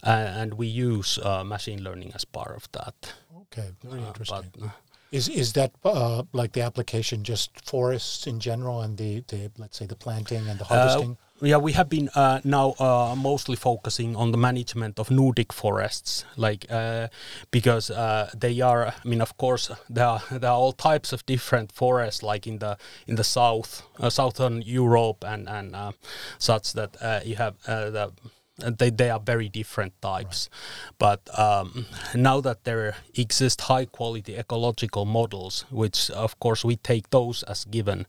and 0.02 0.54
we 0.54 0.66
use 0.66 1.18
uh, 1.22 1.44
machine 1.44 1.82
learning 1.82 2.12
as 2.14 2.24
part 2.24 2.56
of 2.56 2.68
that. 2.72 3.14
Okay, 3.42 3.70
very 3.82 4.02
uh, 4.02 4.06
interesting. 4.08 4.50
But, 4.58 4.70
is 5.12 5.28
is 5.28 5.52
that 5.54 5.72
uh, 5.84 6.22
like 6.32 6.52
the 6.52 6.62
application 6.62 7.24
just 7.24 7.50
forests 7.64 8.26
in 8.26 8.38
general 8.38 8.82
and 8.82 8.96
the, 8.96 9.24
the 9.28 9.50
let's 9.58 9.76
say 9.76 9.86
the 9.86 9.96
planting 9.96 10.48
and 10.48 10.58
the 10.58 10.64
harvesting? 10.64 11.12
Uh, 11.12 11.29
yeah, 11.42 11.56
we 11.56 11.72
have 11.72 11.88
been 11.88 12.08
uh, 12.14 12.40
now 12.44 12.74
uh, 12.78 13.14
mostly 13.16 13.56
focusing 13.56 14.16
on 14.16 14.32
the 14.32 14.38
management 14.38 14.98
of 14.98 15.10
Nordic 15.10 15.52
forests, 15.52 16.24
like 16.36 16.66
uh, 16.70 17.08
because 17.50 17.90
uh, 17.90 18.30
they 18.36 18.60
are. 18.60 18.86
I 18.86 19.08
mean, 19.08 19.20
of 19.20 19.36
course, 19.36 19.70
there 19.88 20.06
are 20.06 20.22
there 20.30 20.50
are 20.50 20.56
all 20.56 20.72
types 20.72 21.12
of 21.12 21.24
different 21.26 21.72
forests, 21.72 22.22
like 22.22 22.46
in 22.46 22.58
the 22.58 22.76
in 23.06 23.16
the 23.16 23.24
south, 23.24 23.82
uh, 23.98 24.10
southern 24.10 24.62
Europe, 24.62 25.24
and 25.24 25.48
and 25.48 25.74
uh, 25.74 25.92
such 26.38 26.72
that 26.74 27.24
you 27.24 27.36
have 27.36 27.54
the 27.64 28.12
they, 28.58 28.90
they 28.90 29.08
are 29.08 29.20
very 29.20 29.48
different 29.48 29.92
types. 30.02 30.50
Right. 30.50 30.92
But 30.98 31.38
um, 31.38 31.86
now 32.14 32.40
that 32.42 32.64
there 32.64 32.96
exist 33.14 33.62
high 33.62 33.86
quality 33.86 34.36
ecological 34.36 35.06
models, 35.06 35.64
which 35.70 36.10
of 36.10 36.38
course 36.40 36.64
we 36.64 36.76
take 36.76 37.10
those 37.10 37.42
as 37.44 37.64
given, 37.64 38.06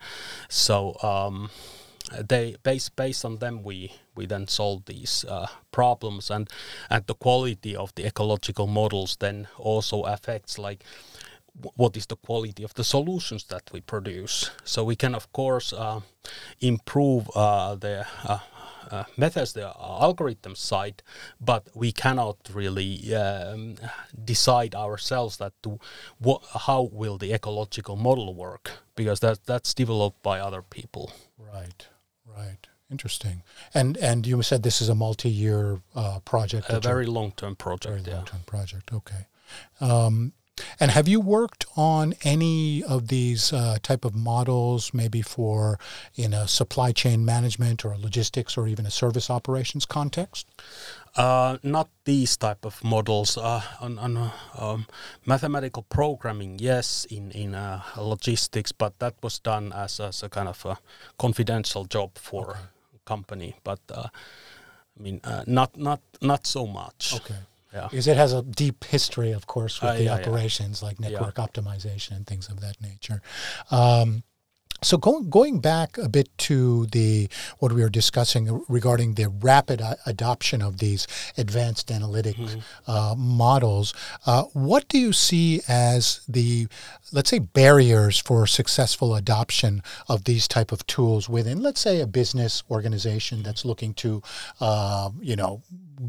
so 0.49 0.97
um, 1.01 1.49
they 2.19 2.55
based 2.63 2.95
based 2.95 3.25
on 3.25 3.37
them 3.37 3.63
we 3.63 3.91
we 4.15 4.25
then 4.25 4.47
solve 4.47 4.85
these 4.85 5.25
uh, 5.27 5.47
problems 5.71 6.29
and 6.29 6.49
and 6.89 7.05
the 7.07 7.15
quality 7.15 7.75
of 7.75 7.93
the 7.95 8.05
ecological 8.05 8.67
models 8.67 9.17
then 9.19 9.47
also 9.57 10.03
affects 10.03 10.57
like 10.57 10.83
what 11.75 11.97
is 11.97 12.05
the 12.05 12.15
quality 12.15 12.63
of 12.63 12.73
the 12.75 12.83
solutions 12.83 13.43
that 13.45 13.69
we 13.73 13.81
produce 13.81 14.51
so 14.63 14.83
we 14.83 14.95
can 14.95 15.15
of 15.15 15.31
course 15.31 15.73
uh, 15.73 15.99
improve 16.59 17.29
uh, 17.35 17.75
the 17.75 18.05
uh, 18.23 18.39
uh, 18.91 19.05
methods, 19.15 19.53
the 19.53 19.71
algorithm 19.79 20.55
side, 20.55 21.01
but 21.39 21.65
we 21.73 21.91
cannot 21.91 22.37
really 22.53 23.15
um, 23.15 23.75
decide 24.23 24.75
ourselves 24.75 25.37
that 25.37 25.53
to 25.63 25.79
what, 26.19 26.41
how 26.67 26.89
will 26.91 27.17
the 27.17 27.33
ecological 27.33 27.95
model 27.95 28.33
work 28.33 28.71
because 28.95 29.19
that 29.21 29.45
that's 29.45 29.73
developed 29.73 30.21
by 30.21 30.39
other 30.39 30.61
people. 30.61 31.11
Right. 31.37 31.87
Right. 32.35 32.67
Interesting. 32.91 33.43
And 33.73 33.97
and 33.97 34.27
you 34.27 34.41
said 34.41 34.63
this 34.63 34.81
is 34.81 34.89
a 34.89 34.95
multi-year 34.95 35.79
uh, 35.95 36.19
project. 36.25 36.69
A 36.69 36.79
very 36.79 37.05
long-term 37.05 37.55
project. 37.55 38.05
Very 38.05 38.15
long-term 38.15 38.41
project. 38.45 38.91
Okay. 38.93 39.27
Um, 39.79 40.33
and 40.79 40.91
have 40.91 41.07
you 41.07 41.19
worked 41.19 41.65
on 41.75 42.13
any 42.23 42.83
of 42.83 43.07
these 43.07 43.53
uh, 43.53 43.77
type 43.81 44.03
of 44.05 44.15
models, 44.15 44.93
maybe 44.93 45.21
for 45.21 45.79
in 46.15 46.33
a 46.33 46.47
supply 46.47 46.91
chain 46.91 47.23
management 47.25 47.85
or 47.85 47.95
logistics 47.97 48.57
or 48.57 48.67
even 48.67 48.85
a 48.85 48.91
service 48.91 49.29
operations 49.29 49.85
context? 49.85 50.47
Uh, 51.15 51.57
not 51.61 51.89
these 52.05 52.37
type 52.37 52.65
of 52.65 52.83
models. 52.83 53.37
Uh, 53.37 53.61
on, 53.79 53.99
on 53.99 54.17
uh, 54.17 54.31
um, 54.57 54.87
mathematical 55.25 55.83
programming, 55.83 56.57
yes, 56.59 57.05
in 57.09 57.31
in 57.31 57.53
uh, 57.53 57.81
logistics, 57.97 58.71
but 58.71 58.97
that 58.99 59.13
was 59.21 59.39
done 59.39 59.73
as, 59.73 59.99
as 59.99 60.23
a 60.23 60.29
kind 60.29 60.47
of 60.47 60.65
a 60.65 60.77
confidential 61.17 61.85
job 61.85 62.17
for 62.17 62.51
okay. 62.51 62.59
company. 63.05 63.55
But 63.63 63.79
uh, 63.93 64.07
I 64.97 65.03
mean, 65.03 65.21
not 65.47 65.77
not 65.77 66.01
not 66.21 66.47
so 66.47 66.65
much. 66.65 67.13
Okay. 67.15 67.39
Yeah. 67.73 67.87
Because 67.89 68.07
it 68.07 68.17
has 68.17 68.33
a 68.33 68.41
deep 68.41 68.83
history, 68.83 69.31
of 69.31 69.47
course, 69.47 69.81
with 69.81 69.97
the 69.97 70.03
yeah, 70.05 70.15
operations 70.15 70.81
yeah. 70.81 70.87
like 70.87 70.99
network 70.99 71.35
optimization 71.35 72.17
and 72.17 72.27
things 72.27 72.49
of 72.49 72.59
that 72.61 72.81
nature. 72.81 73.21
Um, 73.69 74.23
so 74.83 74.97
going 74.97 75.29
going 75.29 75.59
back 75.59 75.97
a 75.99 76.09
bit 76.09 76.35
to 76.39 76.87
the 76.87 77.29
what 77.59 77.71
we 77.71 77.81
were 77.81 77.89
discussing 77.89 78.63
regarding 78.67 79.13
the 79.13 79.29
rapid 79.29 79.81
adoption 80.07 80.61
of 80.61 80.79
these 80.79 81.07
advanced 81.37 81.91
analytic 81.91 82.35
mm-hmm. 82.35 82.59
uh, 82.87 83.13
models, 83.15 83.93
uh, 84.25 84.43
what 84.53 84.87
do 84.87 84.97
you 84.97 85.13
see 85.13 85.61
as 85.67 86.21
the 86.27 86.67
let's 87.11 87.29
say 87.29 87.39
barriers 87.39 88.17
for 88.19 88.47
successful 88.47 89.13
adoption 89.13 89.83
of 90.09 90.23
these 90.23 90.47
type 90.47 90.71
of 90.71 90.85
tools 90.87 91.29
within 91.29 91.61
let's 91.61 91.81
say 91.81 92.01
a 92.01 92.07
business 92.07 92.63
organization 92.71 93.43
that's 93.43 93.63
looking 93.63 93.93
to 93.93 94.23
uh, 94.59 95.11
you 95.21 95.35
know 95.35 95.61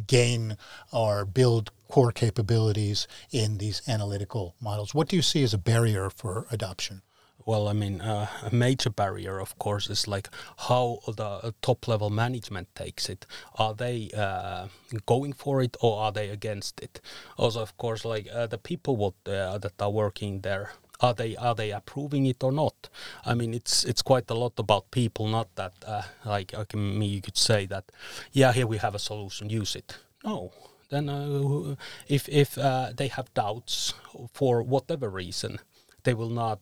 gain 0.06 0.56
or 0.92 1.26
build 1.26 1.70
core 1.88 2.12
capabilities 2.12 3.06
in 3.32 3.58
these 3.58 3.82
analytical 3.86 4.54
models. 4.62 4.94
What 4.94 5.08
do 5.08 5.16
you 5.16 5.20
see 5.20 5.42
as 5.42 5.52
a 5.52 5.58
barrier 5.58 6.08
for 6.08 6.46
adoption? 6.50 7.02
Well, 7.44 7.66
I 7.66 7.72
mean, 7.72 8.00
uh, 8.00 8.28
a 8.42 8.54
major 8.54 8.90
barrier, 8.90 9.40
of 9.40 9.58
course, 9.58 9.90
is 9.90 10.06
like 10.06 10.28
how 10.68 11.00
the 11.06 11.24
uh, 11.24 11.50
top 11.60 11.88
level 11.88 12.10
management 12.10 12.68
takes 12.74 13.08
it. 13.08 13.26
Are 13.58 13.74
they 13.74 14.10
uh, 14.16 14.68
going 15.06 15.32
for 15.32 15.60
it 15.60 15.76
or 15.80 16.00
are 16.00 16.12
they 16.12 16.28
against 16.28 16.80
it? 16.80 17.00
Also, 17.36 17.60
of 17.60 17.76
course, 17.76 18.04
like 18.04 18.28
uh, 18.32 18.46
the 18.46 18.58
people 18.58 18.96
what, 18.96 19.14
uh, 19.26 19.58
that 19.58 19.80
are 19.80 19.90
working 19.90 20.42
there. 20.42 20.72
Are 21.00 21.14
they 21.14 21.36
are 21.36 21.54
they 21.54 21.72
approving 21.72 22.26
it 22.26 22.44
or 22.44 22.52
not? 22.52 22.88
I 23.26 23.34
mean, 23.34 23.54
it's 23.54 23.84
it's 23.84 24.02
quite 24.02 24.30
a 24.30 24.34
lot 24.34 24.52
about 24.58 24.92
people, 24.92 25.26
not 25.26 25.48
that 25.56 25.72
uh, 25.84 26.02
like 26.24 26.54
me 26.76 27.06
you 27.06 27.20
could 27.20 27.36
say 27.36 27.66
that, 27.66 27.90
yeah, 28.30 28.52
here 28.52 28.68
we 28.68 28.78
have 28.78 28.94
a 28.94 29.00
solution, 29.00 29.50
use 29.50 29.74
it. 29.74 29.98
No, 30.24 30.52
then 30.90 31.08
if 32.06 32.28
if 32.28 32.54
they 32.54 33.08
have 33.08 33.34
doubts 33.34 33.94
for 34.32 34.62
whatever 34.62 35.08
reason, 35.10 35.58
they 36.04 36.14
will 36.14 36.30
not 36.30 36.60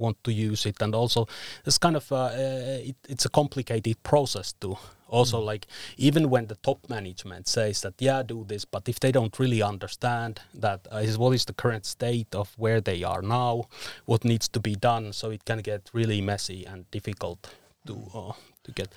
want 0.00 0.22
to 0.24 0.32
use 0.32 0.66
it 0.66 0.80
and 0.82 0.94
also 0.94 1.26
it's 1.64 1.78
kind 1.78 1.96
of 1.96 2.10
uh, 2.12 2.30
it, 2.32 2.96
it's 3.08 3.24
a 3.24 3.28
complicated 3.28 4.02
process 4.02 4.52
to 4.60 4.76
also 5.08 5.40
mm. 5.40 5.44
like 5.44 5.66
even 5.96 6.30
when 6.30 6.46
the 6.46 6.54
top 6.56 6.78
management 6.88 7.46
says 7.46 7.80
that 7.82 7.94
yeah 7.98 8.22
do 8.22 8.44
this 8.48 8.64
but 8.64 8.88
if 8.88 8.98
they 9.00 9.12
don't 9.12 9.38
really 9.38 9.62
understand 9.62 10.40
that 10.54 10.86
uh, 10.92 10.96
is 10.96 11.18
what 11.18 11.34
is 11.34 11.44
the 11.44 11.52
current 11.52 11.84
state 11.84 12.34
of 12.34 12.52
where 12.56 12.80
they 12.80 13.02
are 13.02 13.22
now 13.22 13.64
what 14.06 14.24
needs 14.24 14.48
to 14.48 14.60
be 14.60 14.74
done 14.74 15.12
so 15.12 15.30
it 15.30 15.44
can 15.44 15.58
get 15.58 15.90
really 15.92 16.20
messy 16.20 16.64
and 16.64 16.90
difficult 16.90 17.54
to 17.86 17.94
uh, 18.14 18.32
to 18.64 18.72
get 18.72 18.88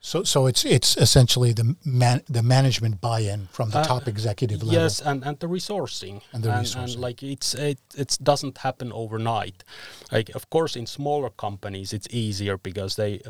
so, 0.00 0.22
so 0.22 0.46
it's 0.46 0.64
it's 0.64 0.96
essentially 0.96 1.52
the 1.52 1.76
man, 1.84 2.22
the 2.28 2.42
management 2.42 3.00
buy-in 3.00 3.48
from 3.52 3.70
the 3.70 3.78
uh, 3.78 3.84
top 3.84 4.06
executive 4.06 4.62
level. 4.62 4.80
Yes, 4.80 5.00
and, 5.00 5.24
and 5.24 5.38
the 5.40 5.48
resourcing. 5.48 6.22
And 6.32 6.42
the 6.42 6.50
resourcing. 6.50 6.76
And, 6.76 6.90
and 6.92 7.00
like 7.00 7.22
it's 7.22 7.54
it 7.54 7.80
it 7.96 8.18
doesn't 8.22 8.58
happen 8.58 8.92
overnight. 8.92 9.64
Like 10.12 10.30
of 10.34 10.50
course, 10.50 10.76
in 10.76 10.86
smaller 10.86 11.30
companies, 11.30 11.92
it's 11.92 12.06
easier 12.10 12.56
because 12.56 12.96
they 12.96 13.20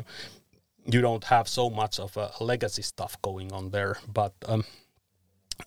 you 0.85 1.01
don't 1.01 1.25
have 1.25 1.47
so 1.47 1.69
much 1.69 1.99
of 1.99 2.15
a 2.17 2.31
legacy 2.39 2.83
stuff 2.83 3.19
going 3.21 3.51
on 3.51 3.71
there. 3.71 3.97
But 4.11 4.33
um, 4.45 4.63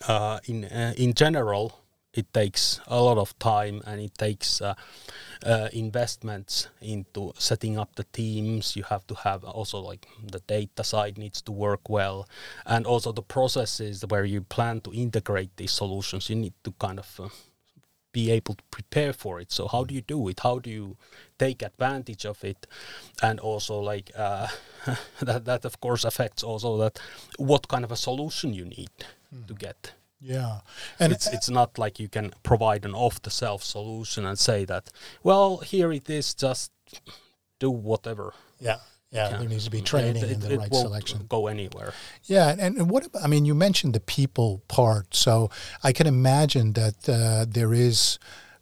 uh, 0.06 0.38
in 0.46 0.64
uh, 0.64 0.94
in 0.96 1.14
general, 1.14 1.81
it 2.14 2.32
takes 2.32 2.80
a 2.86 3.00
lot 3.00 3.18
of 3.18 3.38
time 3.38 3.82
and 3.86 4.00
it 4.00 4.16
takes 4.18 4.60
uh, 4.60 4.74
uh, 5.44 5.68
investments 5.72 6.68
into 6.80 7.32
setting 7.38 7.78
up 7.78 7.94
the 7.96 8.04
teams. 8.12 8.76
You 8.76 8.82
have 8.84 9.06
to 9.06 9.14
have 9.14 9.44
also 9.44 9.80
like 9.80 10.06
the 10.22 10.40
data 10.40 10.84
side 10.84 11.16
needs 11.16 11.40
to 11.42 11.52
work 11.52 11.88
well. 11.88 12.28
And 12.66 12.86
also 12.86 13.12
the 13.12 13.22
processes 13.22 14.04
where 14.06 14.24
you 14.24 14.42
plan 14.42 14.80
to 14.82 14.92
integrate 14.92 15.56
these 15.56 15.72
solutions 15.72 16.28
you 16.28 16.36
need 16.36 16.54
to 16.64 16.72
kind 16.72 16.98
of 16.98 17.20
uh, 17.20 17.28
be 18.12 18.30
able 18.30 18.54
to 18.54 18.64
prepare 18.70 19.14
for 19.14 19.40
it. 19.40 19.50
So 19.50 19.66
how 19.66 19.84
do 19.84 19.94
you 19.94 20.02
do 20.02 20.28
it? 20.28 20.40
How 20.40 20.58
do 20.58 20.68
you 20.68 20.96
take 21.38 21.62
advantage 21.62 22.26
of 22.26 22.44
it? 22.44 22.66
And 23.22 23.40
also 23.40 23.78
like 23.78 24.10
uh, 24.14 24.48
that 25.22 25.46
that 25.46 25.64
of 25.64 25.80
course 25.80 26.04
affects 26.04 26.42
also 26.42 26.76
that 26.76 27.00
what 27.38 27.68
kind 27.68 27.84
of 27.84 27.92
a 27.92 27.96
solution 27.96 28.52
you 28.52 28.66
need 28.66 28.90
mm. 29.34 29.46
to 29.46 29.54
get 29.54 29.94
yeah, 30.22 30.60
and 30.98 31.12
it's 31.12 31.26
it's 31.26 31.50
not 31.50 31.78
like 31.78 31.98
you 31.98 32.08
can 32.08 32.32
provide 32.42 32.84
an 32.84 32.94
off-the-shelf 32.94 33.62
solution 33.64 34.24
and 34.24 34.38
say 34.38 34.64
that, 34.64 34.90
well, 35.22 35.58
here 35.58 35.92
it 35.92 36.08
is, 36.08 36.34
just 36.34 36.70
do 37.58 37.70
whatever. 37.70 38.32
Yeah, 38.60 38.78
yeah, 39.10 39.36
there 39.36 39.48
needs 39.48 39.64
to 39.64 39.70
be 39.70 39.82
training 39.82 40.16
it, 40.16 40.22
it, 40.22 40.32
and 40.32 40.42
the 40.42 40.58
right 40.58 40.74
selection. 40.74 41.26
Go 41.28 41.48
anywhere. 41.48 41.92
Yeah, 42.24 42.54
and, 42.58 42.76
and 42.78 42.90
what 42.90 43.08
I 43.22 43.26
mean, 43.26 43.44
you 43.44 43.54
mentioned 43.54 43.94
the 43.94 44.00
people 44.00 44.62
part, 44.68 45.14
so 45.14 45.50
I 45.82 45.92
can 45.92 46.06
imagine 46.06 46.74
that 46.74 47.08
uh, 47.08 47.44
there 47.48 47.74
is 47.74 48.18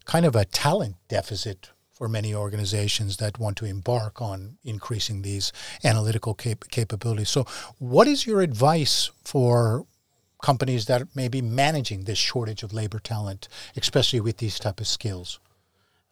kind 0.06 0.24
of 0.24 0.34
a 0.34 0.44
talent 0.46 0.96
deficit 1.08 1.70
for 1.92 2.08
many 2.08 2.34
organizations 2.34 3.18
that 3.18 3.38
want 3.38 3.58
to 3.58 3.66
embark 3.66 4.22
on 4.22 4.56
increasing 4.64 5.20
these 5.20 5.52
analytical 5.84 6.32
cap- 6.32 6.64
capabilities. 6.70 7.28
So, 7.28 7.44
what 7.78 8.08
is 8.08 8.26
your 8.26 8.40
advice 8.40 9.10
for 9.22 9.84
companies 10.42 10.86
that 10.86 11.14
may 11.14 11.28
be 11.28 11.42
managing 11.42 12.04
this 12.04 12.18
shortage 12.18 12.62
of 12.62 12.72
labor 12.72 12.98
talent, 12.98 13.48
especially 13.76 14.20
with 14.20 14.38
these 14.38 14.58
type 14.58 14.80
of 14.80 14.86
skills? 14.86 15.38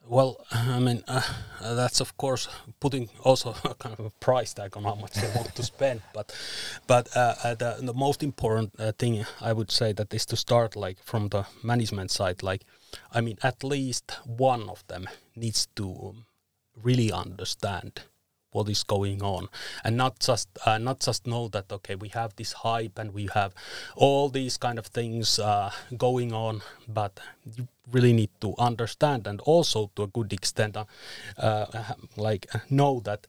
Well, 0.08 0.42
I 0.50 0.80
mean, 0.80 1.04
uh, 1.06 1.22
that's 1.60 2.00
of 2.00 2.16
course 2.16 2.48
putting 2.80 3.10
also 3.24 3.50
a 3.64 3.74
kind 3.74 3.94
of 3.98 4.06
a 4.06 4.10
price 4.24 4.54
tag 4.54 4.74
on 4.76 4.84
how 4.84 4.94
much 4.94 5.12
they 5.12 5.30
want 5.34 5.54
to 5.54 5.62
spend. 5.62 6.00
But, 6.14 6.34
but 6.86 7.14
uh, 7.14 7.34
uh, 7.44 7.54
the, 7.54 7.76
the 7.82 7.92
most 7.92 8.22
important 8.22 8.72
uh, 8.78 8.92
thing 8.92 9.26
I 9.40 9.52
would 9.52 9.70
say 9.70 9.92
that 9.92 10.14
is 10.14 10.24
to 10.26 10.36
start 10.36 10.76
like 10.76 10.96
from 11.04 11.28
the 11.28 11.44
management 11.62 12.10
side. 12.10 12.42
Like, 12.42 12.62
I 13.12 13.20
mean, 13.20 13.36
at 13.42 13.62
least 13.62 14.12
one 14.24 14.70
of 14.70 14.82
them 14.86 15.08
needs 15.36 15.68
to 15.76 16.14
really 16.82 17.12
understand 17.12 18.00
what 18.58 18.68
is 18.68 18.82
going 18.82 19.22
on 19.22 19.48
and 19.84 19.96
not 19.96 20.18
just 20.18 20.48
uh, 20.66 20.78
not 20.78 20.98
just 20.98 21.26
know 21.26 21.46
that 21.48 21.70
okay 21.70 21.94
we 21.94 22.08
have 22.08 22.34
this 22.34 22.52
hype 22.64 22.98
and 22.98 23.14
we 23.14 23.28
have 23.32 23.54
all 23.94 24.28
these 24.28 24.56
kind 24.56 24.78
of 24.78 24.86
things 24.86 25.38
uh, 25.38 25.70
going 25.96 26.32
on 26.32 26.60
but 26.88 27.20
you 27.56 27.68
really 27.92 28.12
need 28.12 28.30
to 28.40 28.54
understand 28.58 29.26
and 29.28 29.40
also 29.42 29.90
to 29.94 30.02
a 30.02 30.08
good 30.08 30.32
extent 30.32 30.76
uh, 30.76 30.84
uh 31.38 31.94
like 32.16 32.46
know 32.68 33.00
that 33.04 33.26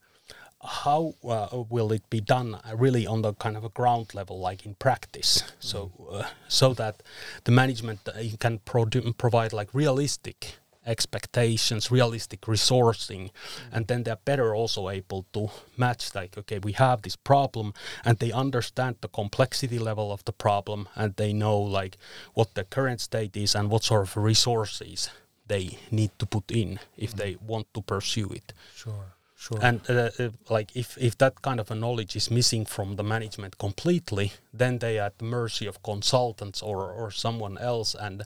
how 0.62 1.14
uh, 1.24 1.64
will 1.70 1.92
it 1.94 2.10
be 2.10 2.20
done 2.20 2.60
really 2.76 3.06
on 3.08 3.22
the 3.22 3.34
kind 3.36 3.56
of 3.56 3.64
a 3.64 3.70
ground 3.70 4.08
level 4.14 4.40
like 4.40 4.66
in 4.66 4.74
practice 4.76 5.32
mm-hmm. 5.42 5.56
so 5.60 5.92
uh, 6.12 6.24
so 6.48 6.74
that 6.74 6.96
the 7.44 7.52
management 7.52 8.00
can 8.40 8.60
pro- 8.66 9.14
provide 9.18 9.54
like 9.54 9.70
realistic 9.74 10.60
expectations, 10.90 11.92
realistic 11.92 12.42
resourcing, 12.42 13.24
mm. 13.24 13.32
and 13.72 13.88
then 13.88 14.04
they're 14.04 14.26
better 14.26 14.56
also 14.56 14.90
able 14.90 15.26
to 15.34 15.50
match 15.78 16.16
like, 16.16 16.38
okay, 16.38 16.60
we 16.60 16.74
have 16.74 17.02
this 17.02 17.16
problem, 17.16 17.74
and 18.04 18.18
they 18.18 18.32
understand 18.32 18.96
the 19.02 19.08
complexity 19.08 19.80
level 19.80 20.12
of 20.12 20.24
the 20.26 20.34
problem, 20.34 20.88
and 20.96 21.16
they 21.16 21.34
know 21.34 21.58
like 21.58 21.98
what 22.34 22.54
the 22.56 22.64
current 22.64 23.02
state 23.02 23.38
is 23.38 23.56
and 23.56 23.70
what 23.70 23.84
sort 23.84 24.02
of 24.02 24.18
resources 24.18 25.10
they 25.48 25.78
need 25.92 26.12
to 26.20 26.26
put 26.26 26.52
in 26.52 26.80
if 26.98 27.14
mm. 27.14 27.18
they 27.18 27.38
want 27.46 27.68
to 27.74 27.82
pursue 27.82 28.30
it. 28.30 28.54
Sure. 28.76 29.16
Sure. 29.40 29.58
And 29.62 29.80
uh, 29.90 30.10
uh, 30.20 30.32
like 30.50 30.76
if, 30.76 30.98
if 30.98 31.18
that 31.20 31.42
kind 31.42 31.62
of 31.62 31.72
a 31.72 31.76
knowledge 31.76 32.18
is 32.18 32.30
missing 32.30 32.66
from 32.66 32.98
the 32.98 33.04
management 33.04 33.58
completely, 33.58 34.34
then 34.54 34.80
they 34.80 35.00
are 35.00 35.06
at 35.06 35.18
the 35.18 35.24
mercy 35.24 35.66
of 35.66 35.82
consultants 35.82 36.62
or, 36.62 36.92
or 36.92 37.10
someone 37.10 37.58
else, 37.58 37.96
and 37.96 38.24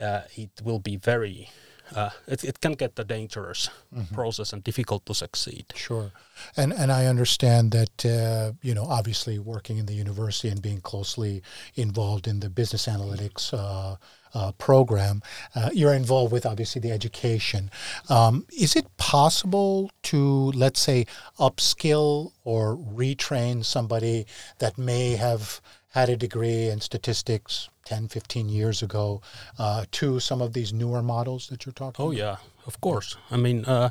uh, 0.00 0.22
it 0.34 0.50
will 0.64 0.80
be 0.80 0.96
very 0.96 1.48
uh, 1.94 2.10
it, 2.26 2.44
it 2.44 2.60
can 2.60 2.72
get 2.72 2.98
a 2.98 3.04
dangerous 3.04 3.70
mm-hmm. 3.94 4.14
process 4.14 4.52
and 4.52 4.64
difficult 4.64 5.04
to 5.06 5.14
succeed. 5.14 5.66
Sure, 5.74 6.12
and 6.56 6.72
and 6.72 6.90
I 6.92 7.06
understand 7.06 7.72
that 7.72 8.06
uh, 8.06 8.52
you 8.62 8.74
know 8.74 8.84
obviously 8.84 9.38
working 9.38 9.78
in 9.78 9.86
the 9.86 9.94
university 9.94 10.48
and 10.48 10.60
being 10.60 10.80
closely 10.80 11.42
involved 11.74 12.26
in 12.26 12.40
the 12.40 12.50
business 12.50 12.86
analytics. 12.86 13.52
Uh, 13.52 13.96
uh, 14.34 14.50
program, 14.52 15.20
uh, 15.54 15.68
you're 15.74 15.92
involved 15.92 16.32
with 16.32 16.46
obviously 16.46 16.80
the 16.80 16.90
education. 16.90 17.70
Um, 18.08 18.46
is 18.58 18.74
it 18.74 18.86
possible 18.96 19.90
to, 20.04 20.52
let's 20.52 20.80
say, 20.80 21.06
upskill 21.38 22.32
or 22.42 22.76
retrain 22.76 23.62
somebody 23.62 24.26
that 24.58 24.78
may 24.78 25.16
have 25.16 25.60
had 25.92 26.08
a 26.08 26.16
degree 26.16 26.68
in 26.68 26.80
statistics 26.80 27.68
10, 27.84 28.08
15 28.08 28.48
years 28.48 28.82
ago 28.82 29.20
uh, 29.58 29.84
to 29.92 30.20
some 30.20 30.40
of 30.40 30.52
these 30.52 30.72
newer 30.72 31.02
models 31.02 31.48
that 31.48 31.64
you're 31.64 31.72
talking 31.72 32.02
oh, 32.04 32.08
about? 32.08 32.18
yeah, 32.18 32.36
of 32.66 32.80
course. 32.80 33.16
I 33.30 33.36
mean, 33.36 33.64
uh, 33.64 33.90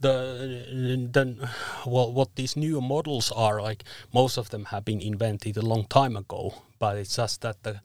the 0.00 1.08
then 1.10 1.48
well, 1.86 2.12
what 2.12 2.34
these 2.36 2.56
newer 2.56 2.80
models 2.80 3.32
are 3.32 3.60
like, 3.62 3.84
most 4.12 4.36
of 4.36 4.50
them 4.50 4.66
have 4.66 4.84
been 4.84 5.00
invented 5.00 5.56
a 5.56 5.62
long 5.62 5.84
time 5.86 6.16
ago, 6.16 6.54
but 6.78 6.96
it's 6.96 7.16
just 7.16 7.40
that 7.40 7.62
the 7.62 7.80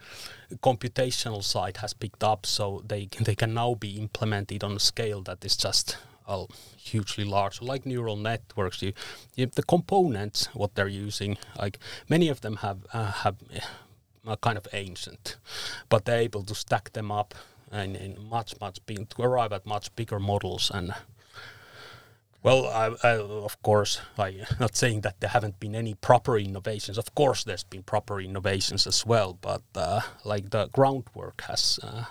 computational 0.57 1.43
side 1.43 1.77
has 1.77 1.93
picked 1.93 2.23
up, 2.23 2.45
so 2.45 2.83
they 2.87 3.07
they 3.19 3.35
can 3.35 3.53
now 3.53 3.75
be 3.75 3.97
implemented 3.97 4.63
on 4.63 4.73
a 4.73 4.79
scale 4.79 5.21
that 5.21 5.45
is 5.45 5.55
just 5.55 5.97
uh, 6.27 6.45
hugely 6.77 7.23
large, 7.23 7.61
like 7.61 7.85
neural 7.85 8.17
networks. 8.17 8.81
You, 8.81 8.93
you, 9.35 9.47
the 9.47 9.63
components, 9.63 10.47
what 10.53 10.75
they're 10.75 10.87
using, 10.87 11.37
like 11.57 11.79
many 12.09 12.29
of 12.29 12.41
them 12.41 12.57
have 12.57 12.85
uh, 12.93 13.11
have 13.11 13.37
uh, 14.27 14.35
kind 14.37 14.57
of 14.57 14.67
ancient, 14.73 15.37
but 15.89 16.05
they're 16.05 16.19
able 16.19 16.43
to 16.43 16.55
stack 16.55 16.93
them 16.93 17.11
up 17.11 17.33
and 17.71 17.95
in 17.95 18.17
much 18.29 18.59
much 18.61 18.85
big 18.85 19.09
to 19.09 19.21
arrive 19.21 19.51
at 19.51 19.65
much 19.65 19.95
bigger 19.95 20.19
models 20.19 20.71
and. 20.73 20.93
Well, 22.43 22.67
I, 22.67 22.95
I, 23.03 23.17
of 23.17 23.61
course, 23.61 23.99
I'm 24.17 24.45
not 24.59 24.75
saying 24.75 25.01
that 25.01 25.19
there 25.19 25.31
haven't 25.31 25.59
been 25.59 25.75
any 25.75 25.95
proper 25.95 26.37
innovations. 26.37 26.97
Of 26.97 27.13
course, 27.13 27.43
there's 27.43 27.63
been 27.63 27.83
proper 27.83 28.21
innovations 28.21 28.87
as 28.87 29.05
well, 29.05 29.37
but 29.41 29.63
uh, 29.75 30.01
like 30.23 30.51
the 30.51 30.67
groundwork 30.67 31.41
has 31.41 31.79
uh, 31.83 32.05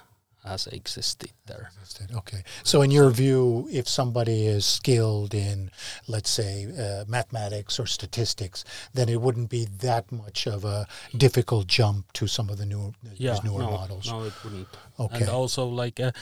has 0.46 0.66
existed 0.68 1.30
there. 1.46 1.70
Okay. 2.14 2.42
So, 2.62 2.82
in 2.82 2.90
your 2.90 3.10
view, 3.10 3.68
if 3.70 3.88
somebody 3.88 4.46
is 4.46 4.64
skilled 4.66 5.34
in, 5.34 5.70
let's 6.06 6.30
say, 6.30 6.66
uh, 6.66 7.04
mathematics 7.08 7.78
or 7.80 7.86
statistics, 7.86 8.64
then 8.94 9.08
it 9.08 9.20
wouldn't 9.20 9.50
be 9.50 9.66
that 9.80 10.10
much 10.10 10.46
of 10.46 10.64
a 10.64 10.86
difficult 11.16 11.66
jump 11.66 12.12
to 12.12 12.26
some 12.26 12.50
of 12.50 12.58
the 12.58 12.66
new 12.66 12.92
yeah, 13.16 13.38
newer 13.44 13.60
no, 13.60 13.70
models. 13.70 14.10
No, 14.10 14.24
it 14.24 14.32
wouldn't. 14.44 14.68
Okay. 14.98 15.18
And 15.18 15.28
also, 15.28 15.66
like, 15.66 16.00
uh, 16.00 16.12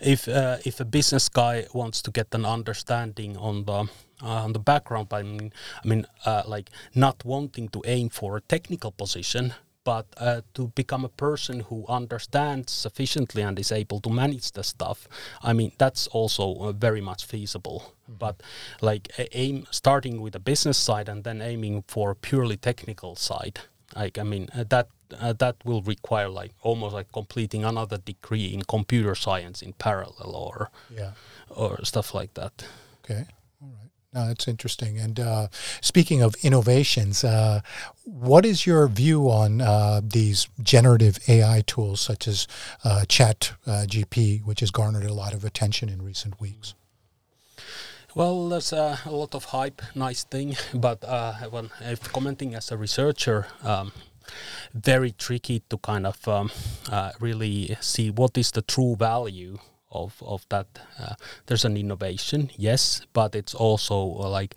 if 0.00 0.28
uh, 0.28 0.58
if 0.64 0.80
a 0.80 0.84
business 0.84 1.28
guy 1.28 1.66
wants 1.72 2.02
to 2.02 2.10
get 2.10 2.34
an 2.34 2.44
understanding 2.44 3.36
on 3.36 3.64
the 3.64 3.88
uh, 4.22 4.44
on 4.44 4.52
the 4.52 4.60
background, 4.60 5.08
I 5.12 5.22
mean, 5.22 5.52
I 5.84 5.88
mean, 5.88 6.06
uh, 6.24 6.42
like, 6.46 6.70
not 6.94 7.24
wanting 7.24 7.68
to 7.70 7.82
aim 7.86 8.08
for 8.08 8.36
a 8.36 8.40
technical 8.40 8.92
position, 8.92 9.54
but 9.84 10.06
uh, 10.16 10.40
to 10.54 10.68
become 10.68 11.04
a 11.04 11.08
person 11.08 11.60
who 11.60 11.84
understands 11.88 12.72
sufficiently 12.72 13.42
and 13.42 13.58
is 13.58 13.72
able 13.72 14.00
to 14.00 14.10
manage 14.10 14.52
the 14.52 14.62
stuff 14.62 15.08
i 15.42 15.52
mean 15.52 15.72
that's 15.78 16.06
also 16.08 16.54
uh, 16.56 16.72
very 16.72 17.00
much 17.00 17.24
feasible. 17.24 17.94
Mm-hmm. 18.04 18.14
but 18.18 18.42
like 18.80 19.08
aim 19.32 19.66
starting 19.70 20.20
with 20.20 20.32
the 20.32 20.40
business 20.40 20.78
side 20.78 21.08
and 21.08 21.24
then 21.24 21.40
aiming 21.40 21.84
for 21.86 22.14
purely 22.14 22.56
technical 22.56 23.16
side 23.16 23.60
like 23.94 24.18
i 24.18 24.22
mean 24.22 24.48
uh, 24.54 24.64
that 24.68 24.88
uh, 25.20 25.32
that 25.34 25.56
will 25.64 25.82
require 25.82 26.28
like 26.28 26.52
almost 26.62 26.94
like 26.94 27.12
completing 27.12 27.64
another 27.64 27.98
degree 27.98 28.46
in 28.46 28.62
computer 28.62 29.14
science 29.14 29.60
in 29.60 29.74
parallel 29.74 30.34
or 30.34 30.70
yeah. 30.88 31.10
or 31.50 31.84
stuff 31.84 32.14
like 32.14 32.32
that. 32.32 32.64
Okay 33.04 33.26
no, 34.14 34.28
that's 34.28 34.46
interesting. 34.46 34.98
And 34.98 35.18
uh, 35.18 35.48
speaking 35.80 36.20
of 36.20 36.34
innovations, 36.42 37.24
uh, 37.24 37.60
what 38.04 38.44
is 38.44 38.66
your 38.66 38.86
view 38.88 39.30
on 39.30 39.62
uh, 39.62 40.02
these 40.04 40.48
generative 40.62 41.18
AI 41.28 41.62
tools 41.66 42.00
such 42.00 42.28
as 42.28 42.46
uh, 42.84 43.04
Chat 43.06 43.52
uh, 43.66 43.84
GP, 43.86 44.44
which 44.44 44.60
has 44.60 44.70
garnered 44.70 45.04
a 45.04 45.14
lot 45.14 45.32
of 45.32 45.44
attention 45.44 45.88
in 45.88 46.02
recent 46.02 46.40
weeks? 46.40 46.74
Well, 48.14 48.50
there's 48.50 48.72
a 48.74 48.98
lot 49.06 49.34
of 49.34 49.46
hype, 49.46 49.80
nice 49.94 50.24
thing, 50.24 50.56
but 50.74 51.02
uh, 51.04 51.32
when 51.48 51.70
if 51.80 52.12
commenting 52.12 52.54
as 52.54 52.70
a 52.70 52.76
researcher, 52.76 53.46
um, 53.62 53.92
very 54.74 55.12
tricky 55.12 55.62
to 55.70 55.78
kind 55.78 56.06
of 56.06 56.28
um, 56.28 56.50
really 57.18 57.76
see 57.80 58.10
what 58.10 58.36
is 58.36 58.50
the 58.50 58.62
true 58.62 58.94
value 58.96 59.58
of 59.92 60.22
of 60.22 60.46
that. 60.48 60.66
Uh, 60.98 61.14
there's 61.46 61.64
an 61.64 61.76
innovation, 61.76 62.50
yes, 62.56 63.02
but 63.12 63.34
it's 63.34 63.54
also 63.54 64.16
uh, 64.20 64.28
like 64.28 64.54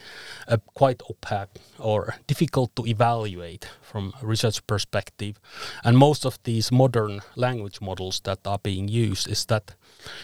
quite 0.74 1.02
opaque 1.10 1.60
or 1.80 2.16
difficult 2.28 2.76
to 2.76 2.86
evaluate 2.86 3.68
from 3.82 4.14
a 4.22 4.26
research 4.26 4.66
perspective. 4.68 5.40
And 5.84 5.98
most 5.98 6.26
of 6.26 6.40
these 6.44 6.72
modern 6.72 7.22
language 7.36 7.82
models 7.82 8.22
that 8.24 8.40
are 8.46 8.60
being 8.60 8.88
used 8.88 9.30
is 9.30 9.46
that, 9.46 9.76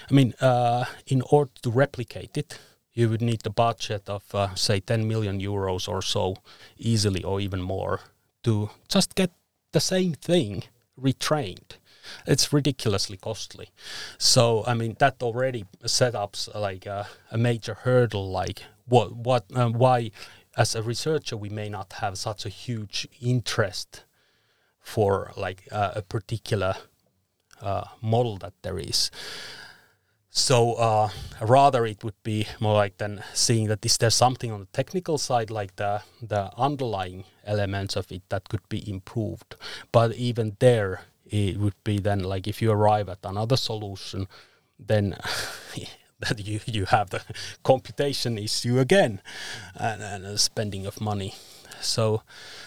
I 0.10 0.14
mean, 0.14 0.34
uh, 0.42 0.86
in 1.08 1.22
order 1.30 1.52
to 1.64 1.72
replicate 1.72 2.38
it, 2.38 2.60
you 2.94 3.10
would 3.10 3.22
need 3.22 3.46
a 3.46 3.50
budget 3.50 4.10
of 4.10 4.24
uh, 4.34 4.54
say 4.56 4.80
10 4.80 5.08
million 5.08 5.40
euros 5.40 5.88
or 5.88 6.02
so 6.02 6.36
easily, 6.78 7.24
or 7.24 7.40
even 7.40 7.62
more, 7.62 8.02
to 8.44 8.70
just 8.88 9.16
get 9.16 9.32
the 9.72 9.80
same 9.80 10.14
thing 10.14 10.64
retrained 11.00 11.78
it's 12.26 12.54
ridiculously 12.54 13.18
costly. 13.18 13.70
So 14.18 14.64
I 14.66 14.74
mean 14.74 14.96
that 15.00 15.22
already 15.22 15.66
set 15.86 16.16
up 16.16 16.36
like 16.56 16.86
a, 16.86 17.08
a 17.32 17.38
major 17.38 17.74
hurdle. 17.74 18.30
Like 18.32 18.64
what 18.86 19.16
what 19.16 19.46
um, 19.56 19.74
why 19.74 20.12
as 20.58 20.76
a 20.76 20.82
researcher 20.82 21.38
we 21.38 21.50
may 21.50 21.70
not 21.70 21.94
have 21.94 22.18
such 22.18 22.46
a 22.46 22.50
huge 22.50 23.08
interest 23.22 24.04
for 24.80 25.32
like 25.38 25.68
uh, 25.72 25.92
a 25.96 26.02
particular 26.02 26.76
uh, 27.62 27.86
model 28.02 28.38
that 28.38 28.54
there 28.64 28.80
is. 28.80 29.12
So 30.34 30.76
uh, 30.76 31.10
rather, 31.42 31.86
it 31.86 32.06
would 32.06 32.22
be 32.24 32.48
more 32.62 32.74
like 32.74 32.98
then 32.98 33.22
seeing 33.34 33.68
that 33.68 33.86
is 33.86 33.98
there 33.98 34.10
something 34.10 34.50
on 34.50 34.62
the 34.62 34.66
technical 34.68 35.18
side, 35.18 35.52
like 35.52 35.76
the 35.76 36.04
the 36.22 36.52
underlying 36.58 37.26
elements 37.46 37.98
of 37.98 38.10
it 38.12 38.22
that 38.30 38.48
could 38.48 38.68
be 38.70 38.90
improved. 38.90 39.56
But 39.92 40.16
even 40.16 40.56
there, 40.60 41.02
it 41.32 41.58
would 41.58 41.82
be 41.84 42.00
then 42.00 42.24
like 42.24 42.48
if 42.48 42.62
you 42.62 42.72
arrive 42.72 43.10
at 43.10 43.20
another 43.24 43.58
solution, 43.58 44.28
then 44.78 45.16
that 46.20 46.46
you 46.46 46.60
you 46.66 46.86
have 46.86 47.10
the 47.10 47.22
computation 47.64 48.38
issue 48.38 48.80
again, 48.80 49.22
and, 49.76 50.04
and 50.04 50.26
a 50.26 50.38
spending 50.38 50.86
of 50.86 51.02
money. 51.02 51.34
So 51.80 52.22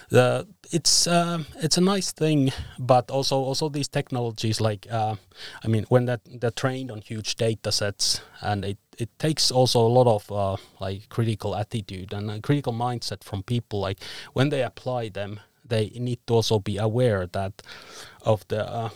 the 0.09 0.46
it's 0.72 1.07
uh, 1.07 1.44
it's 1.62 1.77
a 1.77 1.81
nice 1.81 2.11
thing, 2.12 2.53
but 2.79 3.11
also 3.11 3.37
also 3.37 3.68
these 3.68 3.88
technologies 3.88 4.61
like 4.61 4.87
uh, 4.90 5.16
I 5.64 5.68
mean 5.68 5.85
when 5.88 6.07
that 6.07 6.20
they're 6.24 6.50
trained 6.50 6.90
on 6.90 7.00
huge 7.00 7.37
data 7.37 7.70
sets, 7.70 8.22
and 8.40 8.64
it 8.64 8.79
it 8.98 9.11
takes 9.18 9.50
also 9.50 9.81
a 9.87 9.88
lot 9.88 10.07
of 10.07 10.33
uh, 10.33 10.57
like 10.81 11.09
critical 11.09 11.55
attitude 11.55 12.12
and 12.12 12.31
a 12.31 12.40
critical 12.40 12.72
mindset 12.72 13.22
from 13.22 13.42
people. 13.42 13.81
Like 13.81 14.00
when 14.33 14.48
they 14.48 14.62
apply 14.62 15.11
them, 15.11 15.40
they 15.64 15.90
need 15.96 16.18
to 16.27 16.35
also 16.35 16.59
be 16.59 16.77
aware 16.77 17.27
that 17.27 17.62
of 18.22 18.46
the 18.48 18.70
uh, 18.70 18.90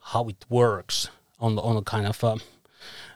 how 0.00 0.28
it 0.28 0.44
works 0.48 1.08
on 1.38 1.56
the, 1.56 1.62
on 1.62 1.76
a 1.76 1.82
kind 1.82 2.06
of 2.06 2.22
uh, 2.24 2.36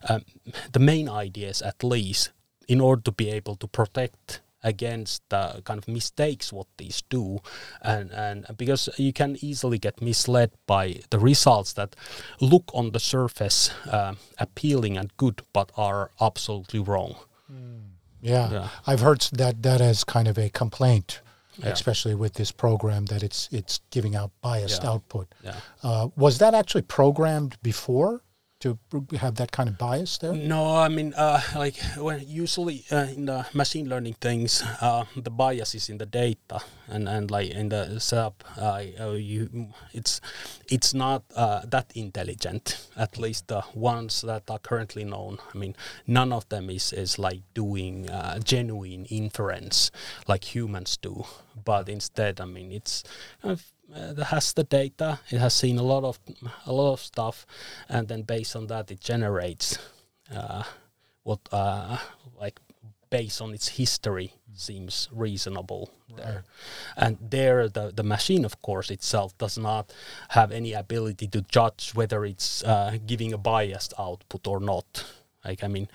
um, 0.09 0.25
the 0.73 0.79
main 0.79 1.09
ideas 1.09 1.63
at 1.63 1.83
least 1.83 2.31
in 2.69 2.81
order 2.81 3.03
to 3.03 3.13
be 3.13 3.31
able 3.31 3.57
to 3.57 3.67
protect 3.67 4.41
against 4.63 5.23
the 5.29 5.63
kind 5.65 5.79
of 5.79 5.87
mistakes 5.87 6.53
what 6.53 6.67
these 6.77 7.03
do 7.09 7.39
and 7.83 8.11
and 8.11 8.47
because 8.57 8.89
you 8.99 9.13
can 9.13 9.37
easily 9.41 9.79
get 9.79 10.03
misled 10.03 10.51
by 10.67 11.01
the 11.11 11.19
results 11.19 11.73
that 11.75 11.95
look 12.41 12.65
on 12.75 12.91
the 12.91 12.99
surface 12.99 13.71
uh, 13.91 14.15
appealing 14.39 14.97
and 14.97 15.17
good 15.17 15.43
but 15.53 15.71
are 15.77 16.11
absolutely 16.21 16.81
wrong 16.81 17.15
mm. 17.53 17.81
yeah. 18.21 18.51
yeah 18.51 18.69
i've 18.87 19.01
heard 19.01 19.21
that 19.33 19.63
that 19.63 19.81
as 19.81 20.03
kind 20.03 20.27
of 20.27 20.37
a 20.37 20.49
complaint 20.49 21.21
yeah. 21.59 21.69
especially 21.69 22.15
with 22.15 22.35
this 22.35 22.53
program 22.53 23.07
that 23.07 23.23
it's 23.23 23.49
it's 23.53 23.81
giving 23.91 24.17
out 24.17 24.31
biased 24.41 24.83
yeah. 24.83 24.91
output. 24.91 25.29
Yeah. 25.43 25.57
Uh, 25.83 26.09
was 26.17 26.39
that 26.39 26.55
actually 26.55 26.83
programmed 26.83 27.57
before? 27.63 28.23
to 28.61 28.79
have 29.19 29.35
that 29.37 29.53
kind 29.53 29.69
of 29.69 29.77
bias 29.77 30.19
there? 30.19 30.33
No, 30.33 30.77
I 30.77 30.89
mean, 30.89 31.13
uh, 31.17 31.41
like 31.55 31.77
when 31.99 32.25
usually 32.27 32.85
uh, 32.91 33.07
in 33.15 33.27
the 33.27 33.47
machine 33.53 33.89
learning 33.89 34.15
things, 34.15 34.63
uh, 34.81 35.05
the 35.15 35.31
bias 35.31 35.75
is 35.75 35.89
in 35.89 35.99
the 35.99 36.07
data, 36.07 36.61
and, 36.89 37.09
and 37.09 37.31
like 37.31 37.51
in 37.51 37.69
the 37.69 37.99
setup, 38.01 38.45
uh, 38.59 38.83
you 39.13 39.69
it's 39.93 40.21
it's 40.71 40.95
not 40.95 41.25
uh, 41.35 41.63
that 41.67 41.93
intelligent. 41.95 42.89
At 42.97 43.19
least 43.19 43.49
the 43.49 43.63
ones 43.75 44.23
that 44.23 44.45
are 44.49 44.59
currently 44.59 45.05
known. 45.05 45.39
I 45.55 45.59
mean, 45.59 45.77
none 46.07 46.33
of 46.33 46.49
them 46.49 46.71
is 46.71 46.93
is 46.93 47.19
like 47.19 47.43
doing 47.55 48.09
genuine 48.43 49.05
inference 49.07 49.91
like 50.27 50.55
humans 50.55 50.97
do, 50.97 51.25
but 51.65 51.89
instead, 51.89 52.41
I 52.41 52.45
mean, 52.45 52.73
it's 52.73 53.03
kind 53.43 53.53
of 53.53 53.65
uh, 53.95 54.25
has 54.25 54.53
the 54.53 54.65
data. 54.65 55.21
It 55.31 55.39
has 55.39 55.55
seen 55.55 55.79
a 55.79 55.83
lot 55.83 56.05
of 56.05 56.19
a 56.67 56.73
lot 56.73 56.93
of 56.93 57.01
stuff, 57.01 57.47
and 57.89 58.09
then 58.09 58.23
based 58.23 58.57
on 58.57 58.67
that, 58.67 58.91
it 58.91 59.01
generates 59.01 59.79
uh, 60.35 60.65
what 61.23 61.41
uh, 61.53 61.99
like 62.39 62.61
based 63.11 63.41
on 63.41 63.55
its 63.55 63.69
history 63.69 64.33
seems 64.55 65.09
reasonable 65.13 65.91
right. 66.11 66.19
there. 66.19 66.45
And 66.97 67.19
there, 67.21 67.69
the 67.69 67.93
the 67.95 68.03
machine, 68.03 68.45
of 68.45 68.61
course, 68.63 68.91
itself 68.91 69.37
does 69.39 69.59
not 69.59 69.93
have 70.31 70.51
any 70.53 70.73
ability 70.73 71.29
to 71.29 71.43
judge 71.43 71.93
whether 71.95 72.25
it's 72.25 72.65
uh, 72.65 72.99
giving 73.07 73.33
a 73.33 73.39
biased 73.39 73.95
output 73.99 74.47
or 74.47 74.61
not. 74.61 75.05
Like 75.47 75.63
I 75.63 75.69
mean, 75.69 75.89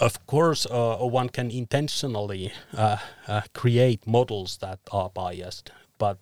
of 0.00 0.26
course, 0.26 0.66
uh, 0.66 0.96
one 0.98 1.28
can 1.28 1.50
intentionally 1.50 2.52
uh, 2.76 2.98
uh, 3.26 3.42
create 3.54 4.06
models 4.06 4.58
that 4.58 4.78
are 4.92 5.08
biased, 5.08 5.70
but 5.98 6.18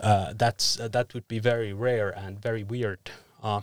uh, 0.00 0.32
that's 0.34 0.80
uh, 0.80 0.88
that 0.88 1.12
would 1.14 1.28
be 1.28 1.38
very 1.38 1.72
rare 1.72 2.10
and 2.10 2.40
very 2.40 2.64
weird 2.64 3.10
uh, 3.42 3.60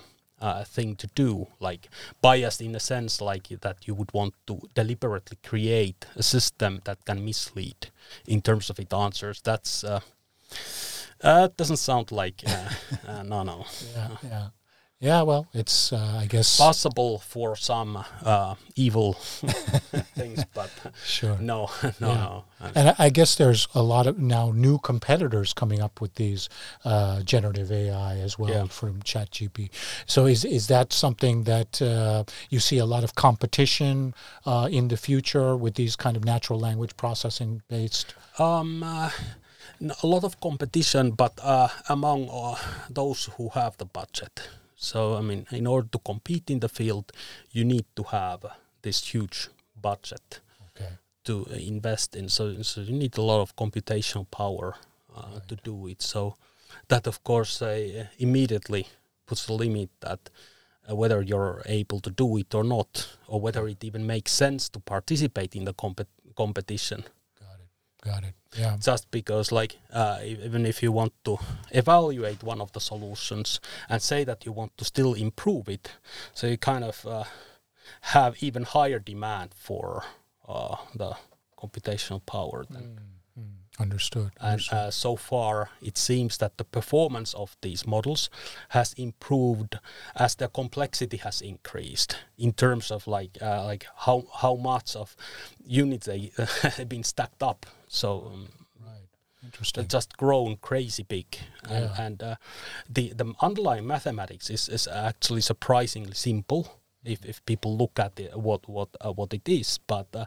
thing 0.65 0.95
to 0.97 1.07
do. 1.15 1.47
Like 1.59 1.89
biased 2.21 2.61
in 2.61 2.75
a 2.75 2.79
sense, 2.79 3.21
like 3.21 3.47
that 3.61 3.87
you 3.87 3.95
would 3.95 4.13
want 4.13 4.33
to 4.45 4.61
deliberately 4.75 5.37
create 5.43 6.05
a 6.15 6.23
system 6.23 6.81
that 6.83 7.03
can 7.05 7.25
mislead 7.25 7.87
in 8.27 8.41
terms 8.41 8.69
of 8.69 8.79
its 8.79 8.93
answers. 8.93 9.41
That's 9.41 9.83
that 11.21 11.57
doesn't 11.57 11.77
sound 11.77 12.11
like 12.11 12.43
no 13.23 13.43
no. 13.43 13.65
Yeah, 13.95 14.17
yeah. 14.23 14.47
Yeah, 15.03 15.23
well, 15.23 15.47
it's 15.53 15.91
uh, 15.91 16.17
I 16.21 16.27
guess 16.27 16.57
possible 16.57 17.19
for 17.19 17.57
some 17.57 18.05
uh, 18.23 18.55
evil 18.77 19.13
things, 20.15 20.45
but 20.53 20.69
sure, 21.05 21.37
no, 21.39 21.69
no, 21.99 22.07
yeah. 22.07 22.13
no. 22.13 22.45
And 22.73 22.95
I 22.97 23.09
guess 23.09 23.35
there's 23.35 23.67
a 23.75 23.83
lot 23.83 24.07
of 24.07 24.17
now 24.17 24.53
new 24.55 24.77
competitors 24.77 25.51
coming 25.51 25.81
up 25.81 25.99
with 25.99 26.15
these 26.15 26.47
uh, 26.85 27.21
generative 27.23 27.69
AI 27.69 28.15
as 28.19 28.39
well 28.39 28.49
yeah. 28.49 28.67
from 28.67 29.01
ChatGPT. 29.01 29.71
So 30.05 30.25
is 30.25 30.45
is 30.45 30.67
that 30.67 30.93
something 30.93 31.43
that 31.43 31.81
uh, 31.81 32.23
you 32.49 32.61
see 32.61 32.77
a 32.77 32.85
lot 32.85 33.03
of 33.03 33.13
competition 33.13 34.13
uh, 34.45 34.69
in 34.71 34.87
the 34.87 34.95
future 34.95 35.57
with 35.57 35.75
these 35.75 35.97
kind 35.97 36.15
of 36.15 36.23
natural 36.23 36.61
language 36.61 36.95
processing 36.95 37.61
based? 37.67 38.15
Um, 38.39 38.81
uh, 38.83 39.09
a 40.01 40.07
lot 40.07 40.23
of 40.23 40.39
competition, 40.39 41.11
but 41.11 41.37
among 41.89 42.29
those 42.89 43.25
who 43.35 43.49
have 43.49 43.75
the 43.75 43.85
budget 43.85 44.47
So 44.83 45.15
I 45.15 45.21
mean, 45.21 45.45
in 45.51 45.65
order 45.65 45.87
to 45.91 45.99
compete 45.99 46.49
in 46.49 46.59
the 46.59 46.69
field, 46.69 47.11
you 47.51 47.63
need 47.63 47.85
to 47.95 48.03
have 48.03 48.45
this 48.81 49.13
huge 49.13 49.49
budget 49.81 50.41
Okay. 50.67 50.91
to 51.23 51.45
invest 51.53 52.15
in. 52.15 52.29
So, 52.29 52.61
so 52.61 52.81
you 52.81 52.93
need 52.93 53.17
a 53.17 53.21
lot 53.21 53.41
of 53.41 53.55
computational 53.55 54.29
power 54.29 54.75
uh, 55.15 55.39
to 55.47 55.55
do 55.55 55.87
it. 55.87 56.01
So 56.01 56.35
that, 56.89 57.07
of 57.07 57.23
course, 57.23 57.61
uh, 57.61 58.07
immediately 58.19 58.87
puts 59.25 59.47
a 59.47 59.53
limit 59.53 59.89
that 60.01 60.29
uh, 60.89 60.95
whether 60.95 61.21
you're 61.21 61.61
able 61.65 62.01
to 62.01 62.09
do 62.09 62.37
it 62.37 62.53
or 62.53 62.63
not, 62.65 63.07
or 63.27 63.39
whether 63.39 63.67
it 63.69 63.83
even 63.83 64.05
makes 64.05 64.33
sense 64.33 64.67
to 64.69 64.79
participate 64.79 65.55
in 65.55 65.63
the 65.63 65.73
compet- 65.73 66.07
competition. 66.35 67.03
Got 68.03 68.23
it. 68.23 68.33
Yeah. 68.57 68.77
Just 68.79 69.09
because, 69.11 69.51
like, 69.51 69.77
uh, 69.91 70.19
even 70.23 70.65
if 70.65 70.83
you 70.83 70.91
want 70.91 71.13
to 71.23 71.37
evaluate 71.71 72.43
one 72.43 72.61
of 72.61 72.71
the 72.73 72.79
solutions 72.79 73.59
and 73.89 74.01
say 74.01 74.23
that 74.25 74.45
you 74.45 74.51
want 74.51 74.77
to 74.77 74.85
still 74.85 75.13
improve 75.13 75.69
it, 75.69 75.91
so 76.33 76.47
you 76.47 76.57
kind 76.57 76.83
of 76.83 77.05
uh, 77.05 77.23
have 78.01 78.35
even 78.43 78.63
higher 78.63 78.99
demand 78.99 79.53
for 79.55 80.03
uh, 80.47 80.75
the 80.95 81.15
computational 81.57 82.23
power 82.25 82.65
than 82.69 82.99
Understood. 83.79 84.31
and 84.39 84.51
Understood. 84.51 84.77
uh, 84.77 84.91
so 84.91 85.15
far 85.15 85.69
it 85.81 85.97
seems 85.97 86.37
that 86.37 86.57
the 86.57 86.63
performance 86.63 87.33
of 87.33 87.57
these 87.61 87.87
models 87.87 88.29
has 88.69 88.93
improved 88.93 89.79
as 90.15 90.35
the 90.35 90.47
complexity 90.47 91.17
has 91.17 91.41
increased 91.41 92.17
in 92.37 92.53
terms 92.53 92.91
of 92.91 93.07
like 93.07 93.31
uh, 93.41 93.65
like 93.65 93.87
how 94.05 94.25
how 94.41 94.55
much 94.55 94.95
of 94.95 95.15
units 95.65 96.05
they 96.05 96.31
have 96.61 96.87
been 96.87 97.03
stacked 97.03 97.41
up 97.41 97.65
so 97.93 98.31
um, 98.33 98.47
right. 98.85 99.07
Interesting. 99.43 99.87
just 99.87 100.17
grown 100.17 100.57
crazy 100.61 101.03
big 101.03 101.25
and, 101.69 101.83
Yeah. 101.85 102.05
and 102.05 102.23
uh, 102.23 102.35
the 102.95 103.13
the 103.13 103.33
underlying 103.41 103.85
mathematics 103.87 104.49
is, 104.49 104.69
is 104.69 104.87
actually 104.87 105.41
surprisingly 105.41 106.13
simple 106.15 106.63
if, 107.05 107.25
if 107.25 107.37
people 107.45 107.77
look 107.77 107.99
at 107.99 108.19
it, 108.19 108.31
what 108.37 108.67
what 108.69 108.89
uh, 109.05 109.11
what 109.19 109.33
it 109.33 109.47
is 109.49 109.79
but 109.87 110.07
uh, 110.15 110.25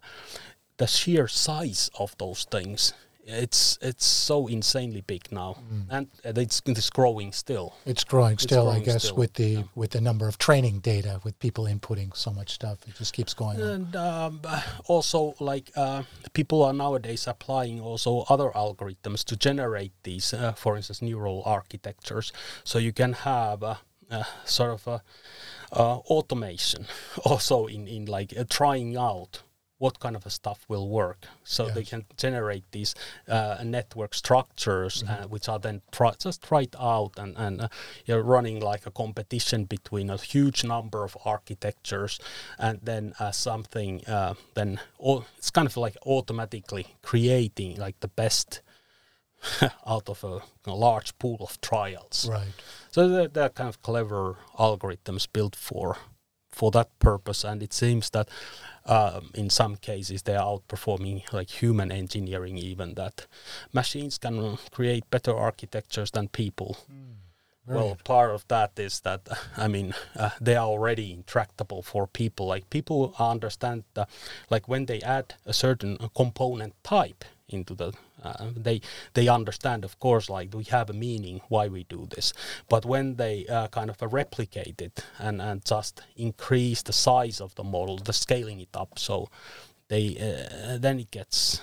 the 0.76 0.86
sheer 0.86 1.28
size 1.28 1.90
of 1.98 2.14
those 2.18 2.44
things 2.50 2.92
it's 3.26 3.78
it's 3.82 4.06
so 4.06 4.46
insanely 4.46 5.00
big 5.00 5.30
now. 5.30 5.58
And 5.90 6.08
uh, 6.24 6.32
it's, 6.36 6.62
it's 6.64 6.90
growing 6.90 7.32
still. 7.32 7.74
It's 7.84 8.04
growing 8.04 8.38
still, 8.38 8.68
I 8.68 8.74
growing 8.74 8.84
guess, 8.84 9.04
still, 9.04 9.16
with 9.16 9.34
the 9.34 9.48
yeah. 9.48 9.62
with 9.74 9.90
the 9.90 10.00
number 10.00 10.28
of 10.28 10.38
training 10.38 10.80
data, 10.80 11.20
with 11.24 11.38
people 11.40 11.64
inputting 11.64 12.16
so 12.16 12.32
much 12.32 12.52
stuff. 12.52 12.78
It 12.86 12.94
just 12.94 13.12
keeps 13.12 13.34
going 13.34 13.60
and 13.60 13.94
um, 13.96 14.40
also 14.86 15.34
like 15.40 15.70
uh, 15.76 16.02
people 16.32 16.62
are 16.62 16.72
nowadays 16.72 17.26
applying 17.26 17.80
also 17.80 18.24
other 18.28 18.50
algorithms 18.50 19.24
to 19.24 19.36
generate 19.36 19.92
these 20.02 20.32
uh, 20.32 20.52
for 20.52 20.76
instance 20.76 21.02
neural 21.02 21.42
architectures. 21.44 22.32
So 22.64 22.78
you 22.78 22.92
can 22.92 23.12
have 23.12 23.62
a, 23.62 23.78
a 24.10 24.26
sort 24.44 24.72
of 24.72 24.86
a, 24.86 25.02
uh, 25.72 25.98
automation 26.08 26.86
also 27.24 27.66
in, 27.66 27.88
in 27.88 28.06
like 28.06 28.32
uh, 28.38 28.44
trying 28.48 28.96
out 28.96 29.42
what 29.78 30.00
kind 30.00 30.16
of 30.16 30.24
a 30.24 30.30
stuff 30.30 30.64
will 30.68 30.88
work. 30.88 31.26
So 31.44 31.68
they 31.68 31.84
can 31.84 32.06
generate 32.16 32.64
these 32.72 32.94
uh, 33.28 33.58
network 33.62 34.14
structures 34.14 35.04
uh, 35.06 35.26
which 35.28 35.48
are 35.48 35.58
then 35.58 35.82
try, 35.92 36.12
just 36.18 36.42
tried 36.42 36.74
out 36.78 37.12
and, 37.18 37.36
and 37.36 37.60
uh, 37.62 37.68
you're 38.06 38.22
running 38.22 38.60
like 38.60 38.86
a 38.86 38.90
competition 38.90 39.64
between 39.64 40.08
a 40.08 40.16
huge 40.16 40.64
number 40.64 41.04
of 41.04 41.16
architectures 41.24 42.18
and 42.58 42.80
then 42.82 43.12
uh, 43.20 43.30
something 43.30 44.04
uh, 44.06 44.34
then 44.54 44.80
au- 44.98 45.24
it's 45.36 45.50
kind 45.50 45.66
of 45.66 45.76
like 45.76 45.96
automatically 46.06 46.86
creating 47.02 47.76
like 47.76 48.00
the 48.00 48.08
best 48.08 48.62
out 49.86 50.08
of 50.08 50.24
a, 50.24 50.40
a 50.70 50.74
large 50.74 51.16
pool 51.18 51.36
of 51.40 51.60
trials. 51.60 52.28
Right. 52.30 52.52
so 52.90 53.08
they're, 53.08 53.28
they're 53.28 53.50
kind 53.50 53.68
of 53.68 53.82
clever 53.82 54.38
algorithms 54.58 55.28
built 55.30 55.54
for 55.54 55.98
for 56.56 56.70
that 56.70 56.88
purpose, 56.98 57.44
and 57.44 57.62
it 57.62 57.74
seems 57.74 58.10
that 58.10 58.28
um, 58.86 59.30
in 59.34 59.50
some 59.50 59.76
cases 59.76 60.22
they 60.22 60.34
are 60.34 60.58
outperforming 60.58 61.30
like 61.32 61.50
human 61.62 61.92
engineering. 61.92 62.56
Even 62.56 62.94
that 62.94 63.26
machines 63.72 64.16
can 64.18 64.56
create 64.70 65.10
better 65.10 65.36
architectures 65.36 66.10
than 66.10 66.28
people. 66.28 66.78
Well, 67.66 67.98
part 68.04 68.30
of 68.30 68.46
that 68.48 68.78
is 68.78 69.00
that 69.00 69.28
I 69.56 69.68
mean 69.68 69.94
uh, 70.16 70.30
they 70.40 70.56
are 70.56 70.66
already 70.66 71.12
intractable 71.12 71.82
for 71.82 72.06
people. 72.06 72.46
Like 72.46 72.70
people 72.70 73.14
understand 73.18 73.84
that, 73.94 74.08
like 74.48 74.66
when 74.66 74.86
they 74.86 75.02
add 75.02 75.34
a 75.44 75.52
certain 75.52 75.98
component 76.16 76.72
type 76.82 77.24
into 77.48 77.74
the, 77.74 77.92
uh, 78.22 78.50
they 78.56 78.80
they 79.14 79.28
understand, 79.28 79.84
of 79.84 79.98
course, 79.98 80.28
like 80.30 80.54
we 80.54 80.64
have 80.64 80.90
a 80.90 80.92
meaning 80.94 81.40
why 81.48 81.68
we 81.68 81.84
do 81.84 82.06
this. 82.14 82.32
But 82.68 82.84
when 82.84 83.16
they 83.16 83.46
uh, 83.46 83.68
kind 83.68 83.90
of 83.90 84.02
uh, 84.02 84.08
replicate 84.08 84.80
it 84.80 85.04
and 85.18 85.40
and 85.42 85.64
just 85.64 86.02
increase 86.16 86.82
the 86.82 86.92
size 86.92 87.40
of 87.40 87.54
the 87.54 87.64
model, 87.64 87.98
the 87.98 88.12
scaling 88.12 88.60
it 88.60 88.74
up, 88.76 88.98
so 88.98 89.28
they 89.88 90.16
uh, 90.18 90.78
then 90.78 90.98
it 91.00 91.10
gets 91.10 91.60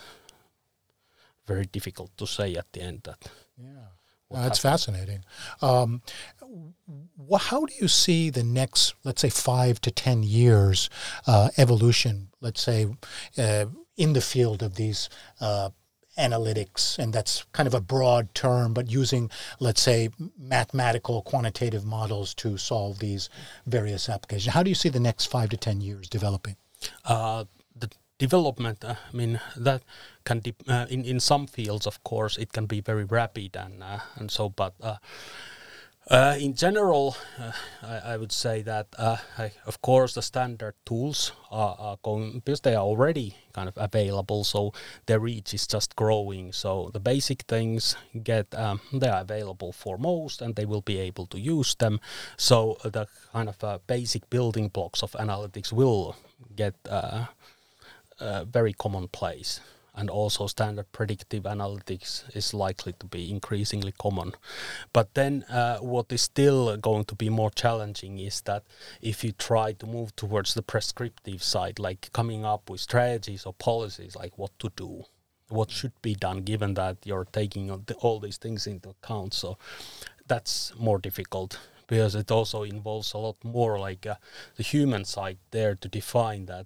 very 1.46 1.66
difficult 1.66 2.12
to 2.18 2.26
say 2.26 2.56
at 2.56 2.72
the 2.74 2.82
end 2.82 3.02
that 3.04 3.18
Yeah. 3.58 4.48
it's 4.48 4.60
fascinating. 4.60 5.24
Um, 5.62 6.02
wh- 7.30 7.50
how 7.50 7.66
do 7.66 7.74
you 7.82 7.88
see 7.88 8.30
the 8.32 8.44
next, 8.44 8.96
let's 9.04 9.22
say, 9.22 9.30
five 9.30 9.80
to 9.82 9.92
10 9.92 10.24
years 10.24 10.90
uh, 11.28 11.50
evolution, 11.58 12.30
let's 12.42 12.62
say, 12.62 12.88
uh, 13.38 13.66
in 13.98 14.14
the 14.14 14.22
field 14.22 14.64
of 14.64 14.74
these 14.76 15.10
uh, 15.40 15.70
analytics? 16.18 17.00
And 17.00 17.14
that's 17.14 17.46
kind 17.52 17.68
of 17.68 17.74
a 17.74 17.82
broad 17.82 18.34
term, 18.34 18.74
but 18.74 18.92
using, 18.92 19.30
let's 19.60 19.82
say, 19.82 20.10
mathematical 20.38 21.22
quantitative 21.22 21.86
models 21.86 22.34
to 22.36 22.58
solve 22.58 23.00
these 23.00 23.30
various 23.66 24.10
applications. 24.10 24.54
How 24.54 24.64
do 24.64 24.70
you 24.70 24.76
see 24.76 24.90
the 24.90 25.00
next 25.00 25.26
five 25.26 25.50
to 25.50 25.58
10 25.58 25.82
years 25.82 26.10
developing? 26.10 26.56
uh, 27.06 27.46
the 27.76 27.90
development, 28.18 28.84
uh, 28.84 28.96
I 29.12 29.16
mean, 29.16 29.40
that 29.56 29.84
can, 30.24 30.40
dep 30.40 30.56
uh, 30.68 30.86
in, 30.90 31.06
in 31.06 31.20
some 31.20 31.48
fields, 31.48 31.88
of 31.88 32.04
course, 32.04 32.38
it 32.38 32.54
can 32.54 32.66
be 32.66 32.82
very 32.82 33.04
rapid 33.04 33.56
and, 33.56 33.84
uh, 33.84 34.00
and 34.16 34.32
so, 34.32 34.50
but 34.50 34.74
uh, 36.10 36.36
in 36.40 36.54
general, 36.54 37.16
uh, 37.40 37.52
I, 37.82 38.14
I 38.14 38.18
would 38.18 38.32
say 38.32 38.62
that, 38.64 38.88
uh, 38.98 39.18
I, 39.38 39.52
of 39.66 39.82
course, 39.82 40.14
the 40.14 40.22
standard 40.22 40.76
tools 40.86 41.32
are, 41.50 41.76
are 41.80 41.98
going, 42.04 42.40
because 42.40 42.62
they 42.62 42.76
are 42.76 42.84
already 42.84 43.38
kind 43.54 43.70
of 43.70 43.78
available, 43.78 44.44
so 44.44 44.74
their 45.06 45.20
reach 45.20 45.54
is 45.54 45.66
just 45.66 45.96
growing. 45.96 46.52
So 46.52 46.90
the 46.92 47.00
basic 47.00 47.44
things 47.44 47.96
get, 48.24 48.54
um, 48.56 48.82
they 48.92 49.08
are 49.08 49.22
available 49.22 49.72
for 49.72 49.98
most 49.98 50.42
and 50.42 50.56
they 50.56 50.66
will 50.66 50.82
be 50.82 51.00
able 51.00 51.26
to 51.28 51.40
use 51.40 51.76
them. 51.76 52.00
So 52.38 52.78
the 52.84 53.08
kind 53.32 53.50
of 53.50 53.64
uh, 53.64 53.80
basic 53.88 54.30
building 54.30 54.68
blocks 54.70 55.04
of 55.04 55.12
analytics 55.14 55.72
will 55.72 56.16
get 56.56 56.76
uh, 56.90 57.26
uh, 58.20 58.44
very 58.46 58.74
commonplace. 58.74 59.62
And 59.96 60.10
also, 60.10 60.48
standard 60.48 60.92
predictive 60.92 61.44
analytics 61.44 62.24
is 62.36 62.54
likely 62.54 62.94
to 62.94 63.06
be 63.06 63.30
increasingly 63.30 63.92
common. 63.92 64.34
But 64.92 65.14
then, 65.14 65.44
uh, 65.44 65.78
what 65.78 66.12
is 66.12 66.24
still 66.24 66.76
going 66.78 67.06
to 67.06 67.16
be 67.16 67.30
more 67.30 67.52
challenging 67.52 68.18
is 68.18 68.42
that 68.42 68.64
if 69.02 69.24
you 69.24 69.34
try 69.34 69.74
to 69.74 69.86
move 69.86 70.16
towards 70.16 70.56
the 70.56 70.64
prescriptive 70.64 71.44
side, 71.44 71.78
like 71.78 72.12
coming 72.12 72.44
up 72.44 72.72
with 72.72 72.82
strategies 72.82 73.46
or 73.46 73.54
policies, 73.54 74.16
like 74.16 74.36
what 74.38 74.58
to 74.60 74.72
do, 74.76 75.04
what 75.50 75.70
should 75.70 75.94
be 76.02 76.16
done, 76.16 76.42
given 76.42 76.74
that 76.74 76.98
you're 77.06 77.28
taking 77.32 77.70
all 78.00 78.20
these 78.20 78.38
things 78.38 78.66
into 78.66 78.90
account. 78.90 79.36
So, 79.36 79.60
that's 80.28 80.74
more 80.80 80.98
difficult 80.98 81.60
because 81.88 82.16
it 82.16 82.32
also 82.32 82.64
involves 82.64 83.14
a 83.14 83.18
lot 83.18 83.36
more 83.44 83.80
like 83.80 84.06
uh, 84.06 84.16
the 84.56 84.64
human 84.64 85.06
side 85.06 85.38
there 85.52 85.76
to 85.76 85.88
define 85.88 86.46
that 86.46 86.66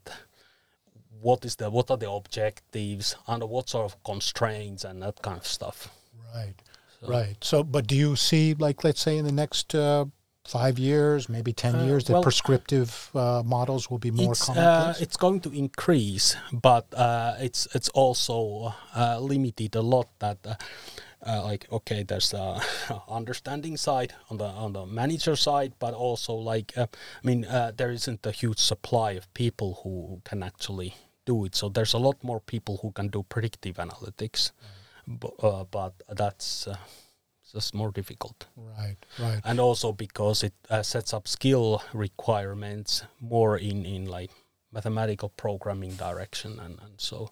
what 1.22 1.46
is 1.46 1.56
the 1.56 1.70
what 1.70 1.90
are 1.92 1.98
the 1.98 2.10
objectives 2.10 3.16
and 3.28 3.44
what 3.44 3.70
sort 3.70 3.86
of 3.86 4.04
constraints 4.04 4.84
and 4.84 5.02
that 5.02 5.22
kind 5.22 5.38
of 5.38 5.46
stuff 5.48 5.90
Right. 6.36 6.54
Right. 7.02 7.38
So, 7.44 7.64
but 7.64 7.88
do 7.88 7.96
you 7.96 8.16
see, 8.16 8.54
like, 8.56 8.84
let's 8.84 9.02
say 9.02 9.18
in 9.18 9.26
the 9.26 9.32
next 9.32 9.74
uh, 9.76 10.06
five 10.46 10.78
years, 10.80 11.30
maybe 11.30 11.54
10 11.54 11.76
Uh, 11.76 11.84
years, 11.86 12.04
that 12.06 12.14
well- 12.14 12.24
prescriptive 12.24 13.10
uh, 13.16 13.42
models 13.46 13.90
will 13.90 13.98
be 14.00 14.12
more 14.12 14.32
it's 14.34 14.50
uh, 14.50 14.54
commonplace? 14.54 15.02
it's 15.02 15.18
going 15.18 15.40
to 15.42 15.52
increase 15.52 16.36
but 16.52 16.86
uh, 16.94 17.36
it's 17.40 17.68
it's 17.76 17.90
also 17.90 18.74
uh, 18.96 19.20
limited 19.20 19.76
a 19.76 19.82
lot 19.82 20.08
that 20.20 20.38
uh, 20.46 20.56
uh, 21.26 21.44
like 21.44 21.68
okay 21.72 22.04
there's 22.04 22.30
the 22.32 22.62
understanding 23.10 23.78
side 23.78 24.14
on 24.30 24.38
the 24.38 24.46
on 24.46 24.74
the 24.74 24.86
manager 24.86 25.36
side 25.36 25.74
but 25.80 25.94
also 25.94 26.34
like 26.34 26.74
uh, 26.78 26.86
i 27.24 27.28
mean 27.28 27.46
uh, 27.46 27.72
there 27.78 27.92
isn't 27.92 28.26
a 28.26 28.32
huge 28.32 28.60
supply 28.60 29.12
of 29.18 29.32
people 29.34 29.80
who 29.84 30.22
can 30.24 30.44
actually 30.44 30.94
do 31.32 31.46
it 31.46 31.54
so 31.56 31.70
there's 31.70 31.94
a 31.94 32.04
lot 32.08 32.18
more 32.24 32.40
people 32.40 32.76
who 32.82 32.92
can 32.92 33.08
do 33.10 33.24
predictive 33.24 33.78
analytics 33.78 34.52
but, 35.08 35.34
uh, 35.44 35.64
but 35.78 35.94
that's 36.22 36.68
uh, 36.68 36.76
just 37.54 37.74
more 37.74 37.92
difficult 37.92 38.48
right. 38.56 38.98
Right. 39.20 39.42
and 39.46 39.60
also 39.60 39.94
because 39.94 40.44
it 40.44 40.54
uh, 40.70 40.84
sets 40.84 41.14
up 41.14 41.28
skill 41.28 41.82
requirements 41.94 43.04
more 43.22 43.58
in 43.58 43.86
in 43.86 44.06
like 44.06 44.32
mathematical 44.72 45.30
programming 45.30 45.96
direction 45.96 46.60
and, 46.60 46.80
and 46.84 46.96
so 46.98 47.32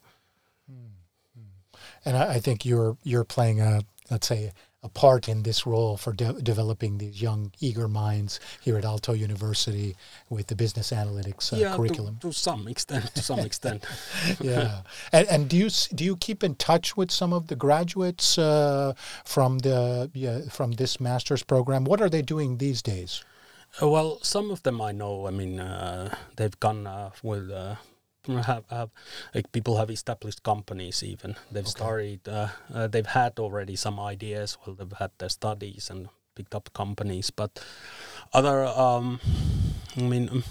And 2.05 2.17
I, 2.17 2.35
I 2.35 2.39
think 2.39 2.65
you're 2.65 2.97
you're 3.03 3.25
playing 3.25 3.61
a 3.61 3.81
let's 4.09 4.27
say 4.27 4.51
a 4.85 4.89
part 4.89 5.27
in 5.27 5.41
this 5.41 5.65
role 5.65 5.97
for 5.97 6.13
de- 6.13 6.39
developing 6.41 6.99
these 6.99 7.19
young, 7.19 7.51
eager 7.59 7.87
minds 7.87 8.39
here 8.61 8.77
at 8.77 8.83
Aalto 8.83 9.17
University 9.17 9.95
with 10.29 10.45
the 10.47 10.55
business 10.55 10.91
analytics 10.91 11.51
uh, 11.51 11.57
yeah, 11.57 11.75
curriculum. 11.75 12.17
To, 12.21 12.27
to 12.27 12.33
some 12.33 12.67
extent, 12.67 13.13
to 13.15 13.23
some 13.23 13.39
extent. 13.39 13.83
yeah, 14.39 14.81
and, 15.11 15.27
and 15.27 15.49
do 15.49 15.57
you 15.57 15.69
do 15.95 16.03
you 16.05 16.15
keep 16.17 16.43
in 16.43 16.53
touch 16.55 16.95
with 16.95 17.09
some 17.09 17.33
of 17.33 17.47
the 17.47 17.55
graduates 17.55 18.37
uh, 18.37 18.93
from 19.25 19.57
the 19.59 20.11
yeah, 20.13 20.41
from 20.49 20.73
this 20.73 20.99
master's 20.99 21.41
program? 21.43 21.83
What 21.83 21.99
are 21.99 22.09
they 22.09 22.21
doing 22.21 22.57
these 22.57 22.81
days? 22.83 23.23
Uh, 23.81 23.89
well, 23.89 24.19
some 24.21 24.51
of 24.51 24.61
them 24.61 24.79
I 24.81 24.91
know. 24.91 25.27
I 25.27 25.31
mean, 25.31 25.59
uh, 25.59 26.15
they've 26.37 26.59
gone 26.59 26.85
uh, 26.85 27.09
with 27.23 27.49
uh, 27.49 27.75
have, 28.45 28.63
have 28.69 28.89
like 29.33 29.51
people 29.51 29.77
have 29.77 29.89
established 29.89 30.43
companies 30.43 31.03
even 31.03 31.35
they've 31.51 31.63
okay. 31.63 31.69
started 31.69 32.27
uh, 32.27 32.47
uh, 32.73 32.87
they've 32.87 33.05
had 33.05 33.39
already 33.39 33.75
some 33.75 33.99
ideas 33.99 34.57
well 34.65 34.75
they've 34.75 34.97
had 34.99 35.11
their 35.17 35.29
studies 35.29 35.89
and 35.89 36.09
picked 36.35 36.55
up 36.55 36.71
companies 36.73 37.29
but 37.29 37.63
other 38.33 38.65
um, 38.65 39.19
i 39.97 40.01
mean 40.01 40.29
um, 40.29 40.43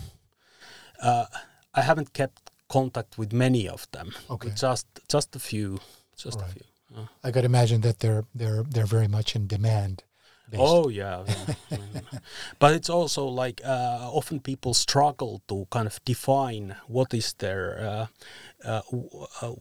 uh, 1.02 1.26
i 1.74 1.82
haven't 1.82 2.12
kept 2.12 2.50
contact 2.68 3.18
with 3.18 3.32
many 3.32 3.68
of 3.68 3.86
them 3.92 4.12
okay 4.30 4.50
just 4.54 4.86
just 5.08 5.36
a 5.36 5.40
few 5.40 5.78
just 6.16 6.40
right. 6.40 6.48
a 6.48 6.52
few 6.52 7.08
i 7.22 7.30
could 7.30 7.44
imagine 7.44 7.80
that 7.82 7.98
they're 7.98 8.24
they're 8.34 8.62
they're 8.62 8.86
very 8.86 9.08
much 9.08 9.36
in 9.36 9.46
demand 9.46 10.02
Based. 10.50 10.62
Oh 10.62 10.88
yeah, 10.88 11.24
yeah. 11.26 11.78
but 12.58 12.74
it's 12.74 12.90
also 12.90 13.26
like 13.26 13.60
uh, 13.64 14.10
often 14.12 14.40
people 14.40 14.74
struggle 14.74 15.42
to 15.48 15.66
kind 15.70 15.86
of 15.86 16.04
define 16.04 16.76
what 16.86 17.14
is 17.14 17.32
their 17.34 17.78
uh, 17.80 18.06
uh, 18.68 18.82
uh 19.40 19.54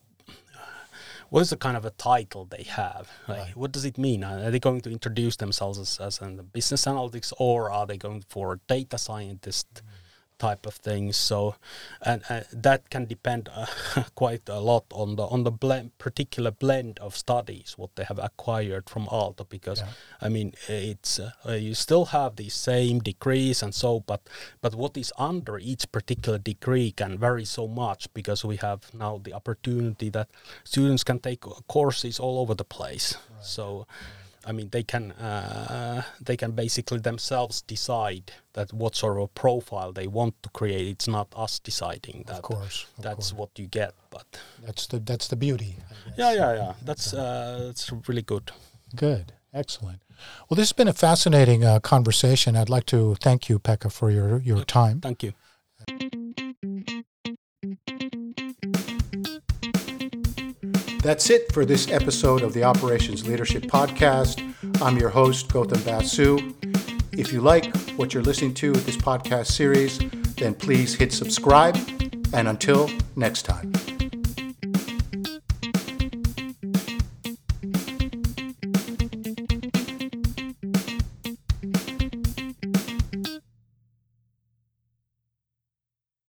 what 1.30 1.42
is 1.42 1.50
the 1.50 1.58
kind 1.58 1.76
of 1.76 1.84
a 1.84 1.90
title 1.90 2.46
they 2.46 2.62
have? 2.64 3.10
Like, 3.28 3.40
right. 3.40 3.58
What 3.58 3.72
does 3.72 3.86
it 3.86 3.98
mean? 3.98 4.24
Are 4.24 4.52
they 4.52 4.60
going 4.60 4.82
to 4.82 4.92
introduce 4.92 5.38
themselves 5.38 5.80
as, 5.80 6.00
as 6.00 6.22
a 6.22 6.28
business 6.44 6.86
analytics, 6.86 7.34
or 7.40 7.72
are 7.72 7.88
they 7.88 7.98
going 7.98 8.24
for 8.30 8.60
data 8.68 9.00
scientist? 9.00 9.68
Mm 9.76 10.03
type 10.44 10.66
of 10.66 10.76
things. 10.76 11.16
So, 11.16 11.56
and 12.02 12.22
uh, 12.30 12.42
that 12.52 12.90
can 12.90 13.06
depend 13.06 13.50
uh, 13.54 13.66
quite 14.16 14.50
a 14.50 14.60
lot 14.60 14.86
on 14.92 15.16
the 15.16 15.26
on 15.34 15.44
the 15.44 15.56
blend, 15.64 15.98
particular 15.98 16.52
blend 16.52 17.00
of 17.00 17.16
studies 17.16 17.76
what 17.78 17.92
they 17.96 18.06
have 18.12 18.20
acquired 18.20 18.90
from 18.90 19.04
Aalto. 19.08 19.44
Because 19.48 19.80
yeah. 19.80 19.92
I 20.26 20.28
mean, 20.36 20.54
it's 20.68 21.20
uh, 21.20 21.32
you 21.68 21.74
still 21.74 22.06
have 22.18 22.36
the 22.36 22.50
same 22.50 23.00
degrees 23.00 23.64
and 23.64 23.74
so, 23.74 24.02
but 24.12 24.22
but 24.62 24.76
what 24.76 24.98
is 24.98 25.12
under 25.18 25.56
each 25.72 25.86
particular 25.92 26.40
degree 26.54 26.92
can 26.92 27.18
vary 27.18 27.46
so 27.46 27.68
much 27.68 28.02
because 28.14 28.44
we 28.52 28.58
have 28.58 28.80
now 28.94 29.14
the 29.24 29.34
opportunity 29.34 30.10
that 30.10 30.28
students 30.64 31.04
can 31.04 31.20
take 31.20 31.42
courses 31.68 32.20
all 32.20 32.40
over 32.42 32.54
the 32.56 32.70
place. 32.78 33.16
Right. 33.16 33.46
So. 33.56 33.88
I 34.46 34.52
mean, 34.52 34.70
they 34.70 34.84
can 34.84 35.12
uh, 35.14 36.04
they 36.22 36.38
can 36.38 36.52
basically 36.52 37.00
themselves 37.00 37.62
decide 37.62 38.32
that 38.54 38.74
what 38.74 38.96
sort 38.96 39.20
of 39.20 39.34
profile 39.36 39.92
they 39.94 40.08
want 40.08 40.42
to 40.44 40.50
create. 40.50 40.88
It's 40.88 41.08
not 41.08 41.28
us 41.36 41.60
deciding 41.60 42.24
that. 42.28 42.38
Of 42.38 42.42
course, 42.42 42.86
of 42.98 43.04
that's 43.04 43.32
course. 43.32 43.34
what 43.34 43.50
you 43.58 43.68
get. 43.68 43.94
But 44.10 44.26
that's 44.66 44.88
the 44.88 45.00
that's 45.00 45.28
the 45.28 45.36
beauty. 45.36 45.78
Yeah, 46.18 46.34
yeah, 46.34 46.54
yeah. 46.56 46.74
That's 46.84 47.14
uh, 47.14 47.64
that's 47.68 47.92
really 48.08 48.22
good. 48.22 48.52
Good, 48.96 49.34
excellent. 49.54 50.02
Well, 50.50 50.56
this 50.56 50.70
has 50.70 50.74
been 50.74 50.88
a 50.88 50.94
fascinating 50.94 51.64
uh, 51.66 51.80
conversation. 51.80 52.56
I'd 52.56 52.70
like 52.70 52.86
to 52.88 53.16
thank 53.16 53.50
you, 53.50 53.60
Pekka, 53.60 53.92
for 53.92 54.12
your 54.12 54.40
your 54.40 54.64
time. 54.64 55.00
Thank 55.02 55.24
you. 55.24 55.34
That's 61.04 61.30
it 61.30 61.52
for 61.52 61.66
this 61.66 61.92
episode 61.92 62.44
of 62.44 62.54
the 62.54 62.64
Operations 62.64 63.28
Leadership 63.28 63.64
Podcast. 63.64 64.42
I'm 64.82 64.98
your 64.98 65.10
host, 65.10 65.50
Gautam 65.50 65.86
Basu. 65.86 66.54
If 67.12 67.34
you 67.34 67.42
like 67.42 67.76
what 67.98 68.14
you're 68.14 68.24
listening 68.24 68.54
to 68.56 68.72
with 68.72 68.86
this 68.86 68.96
podcast 68.96 69.48
series, 69.48 70.00
then 70.38 70.54
please 70.54 70.96
hit 70.96 71.12
subscribe. 71.12 71.76
And 72.34 72.48
until 72.48 72.90
next 73.18 73.42
time. 73.42 73.74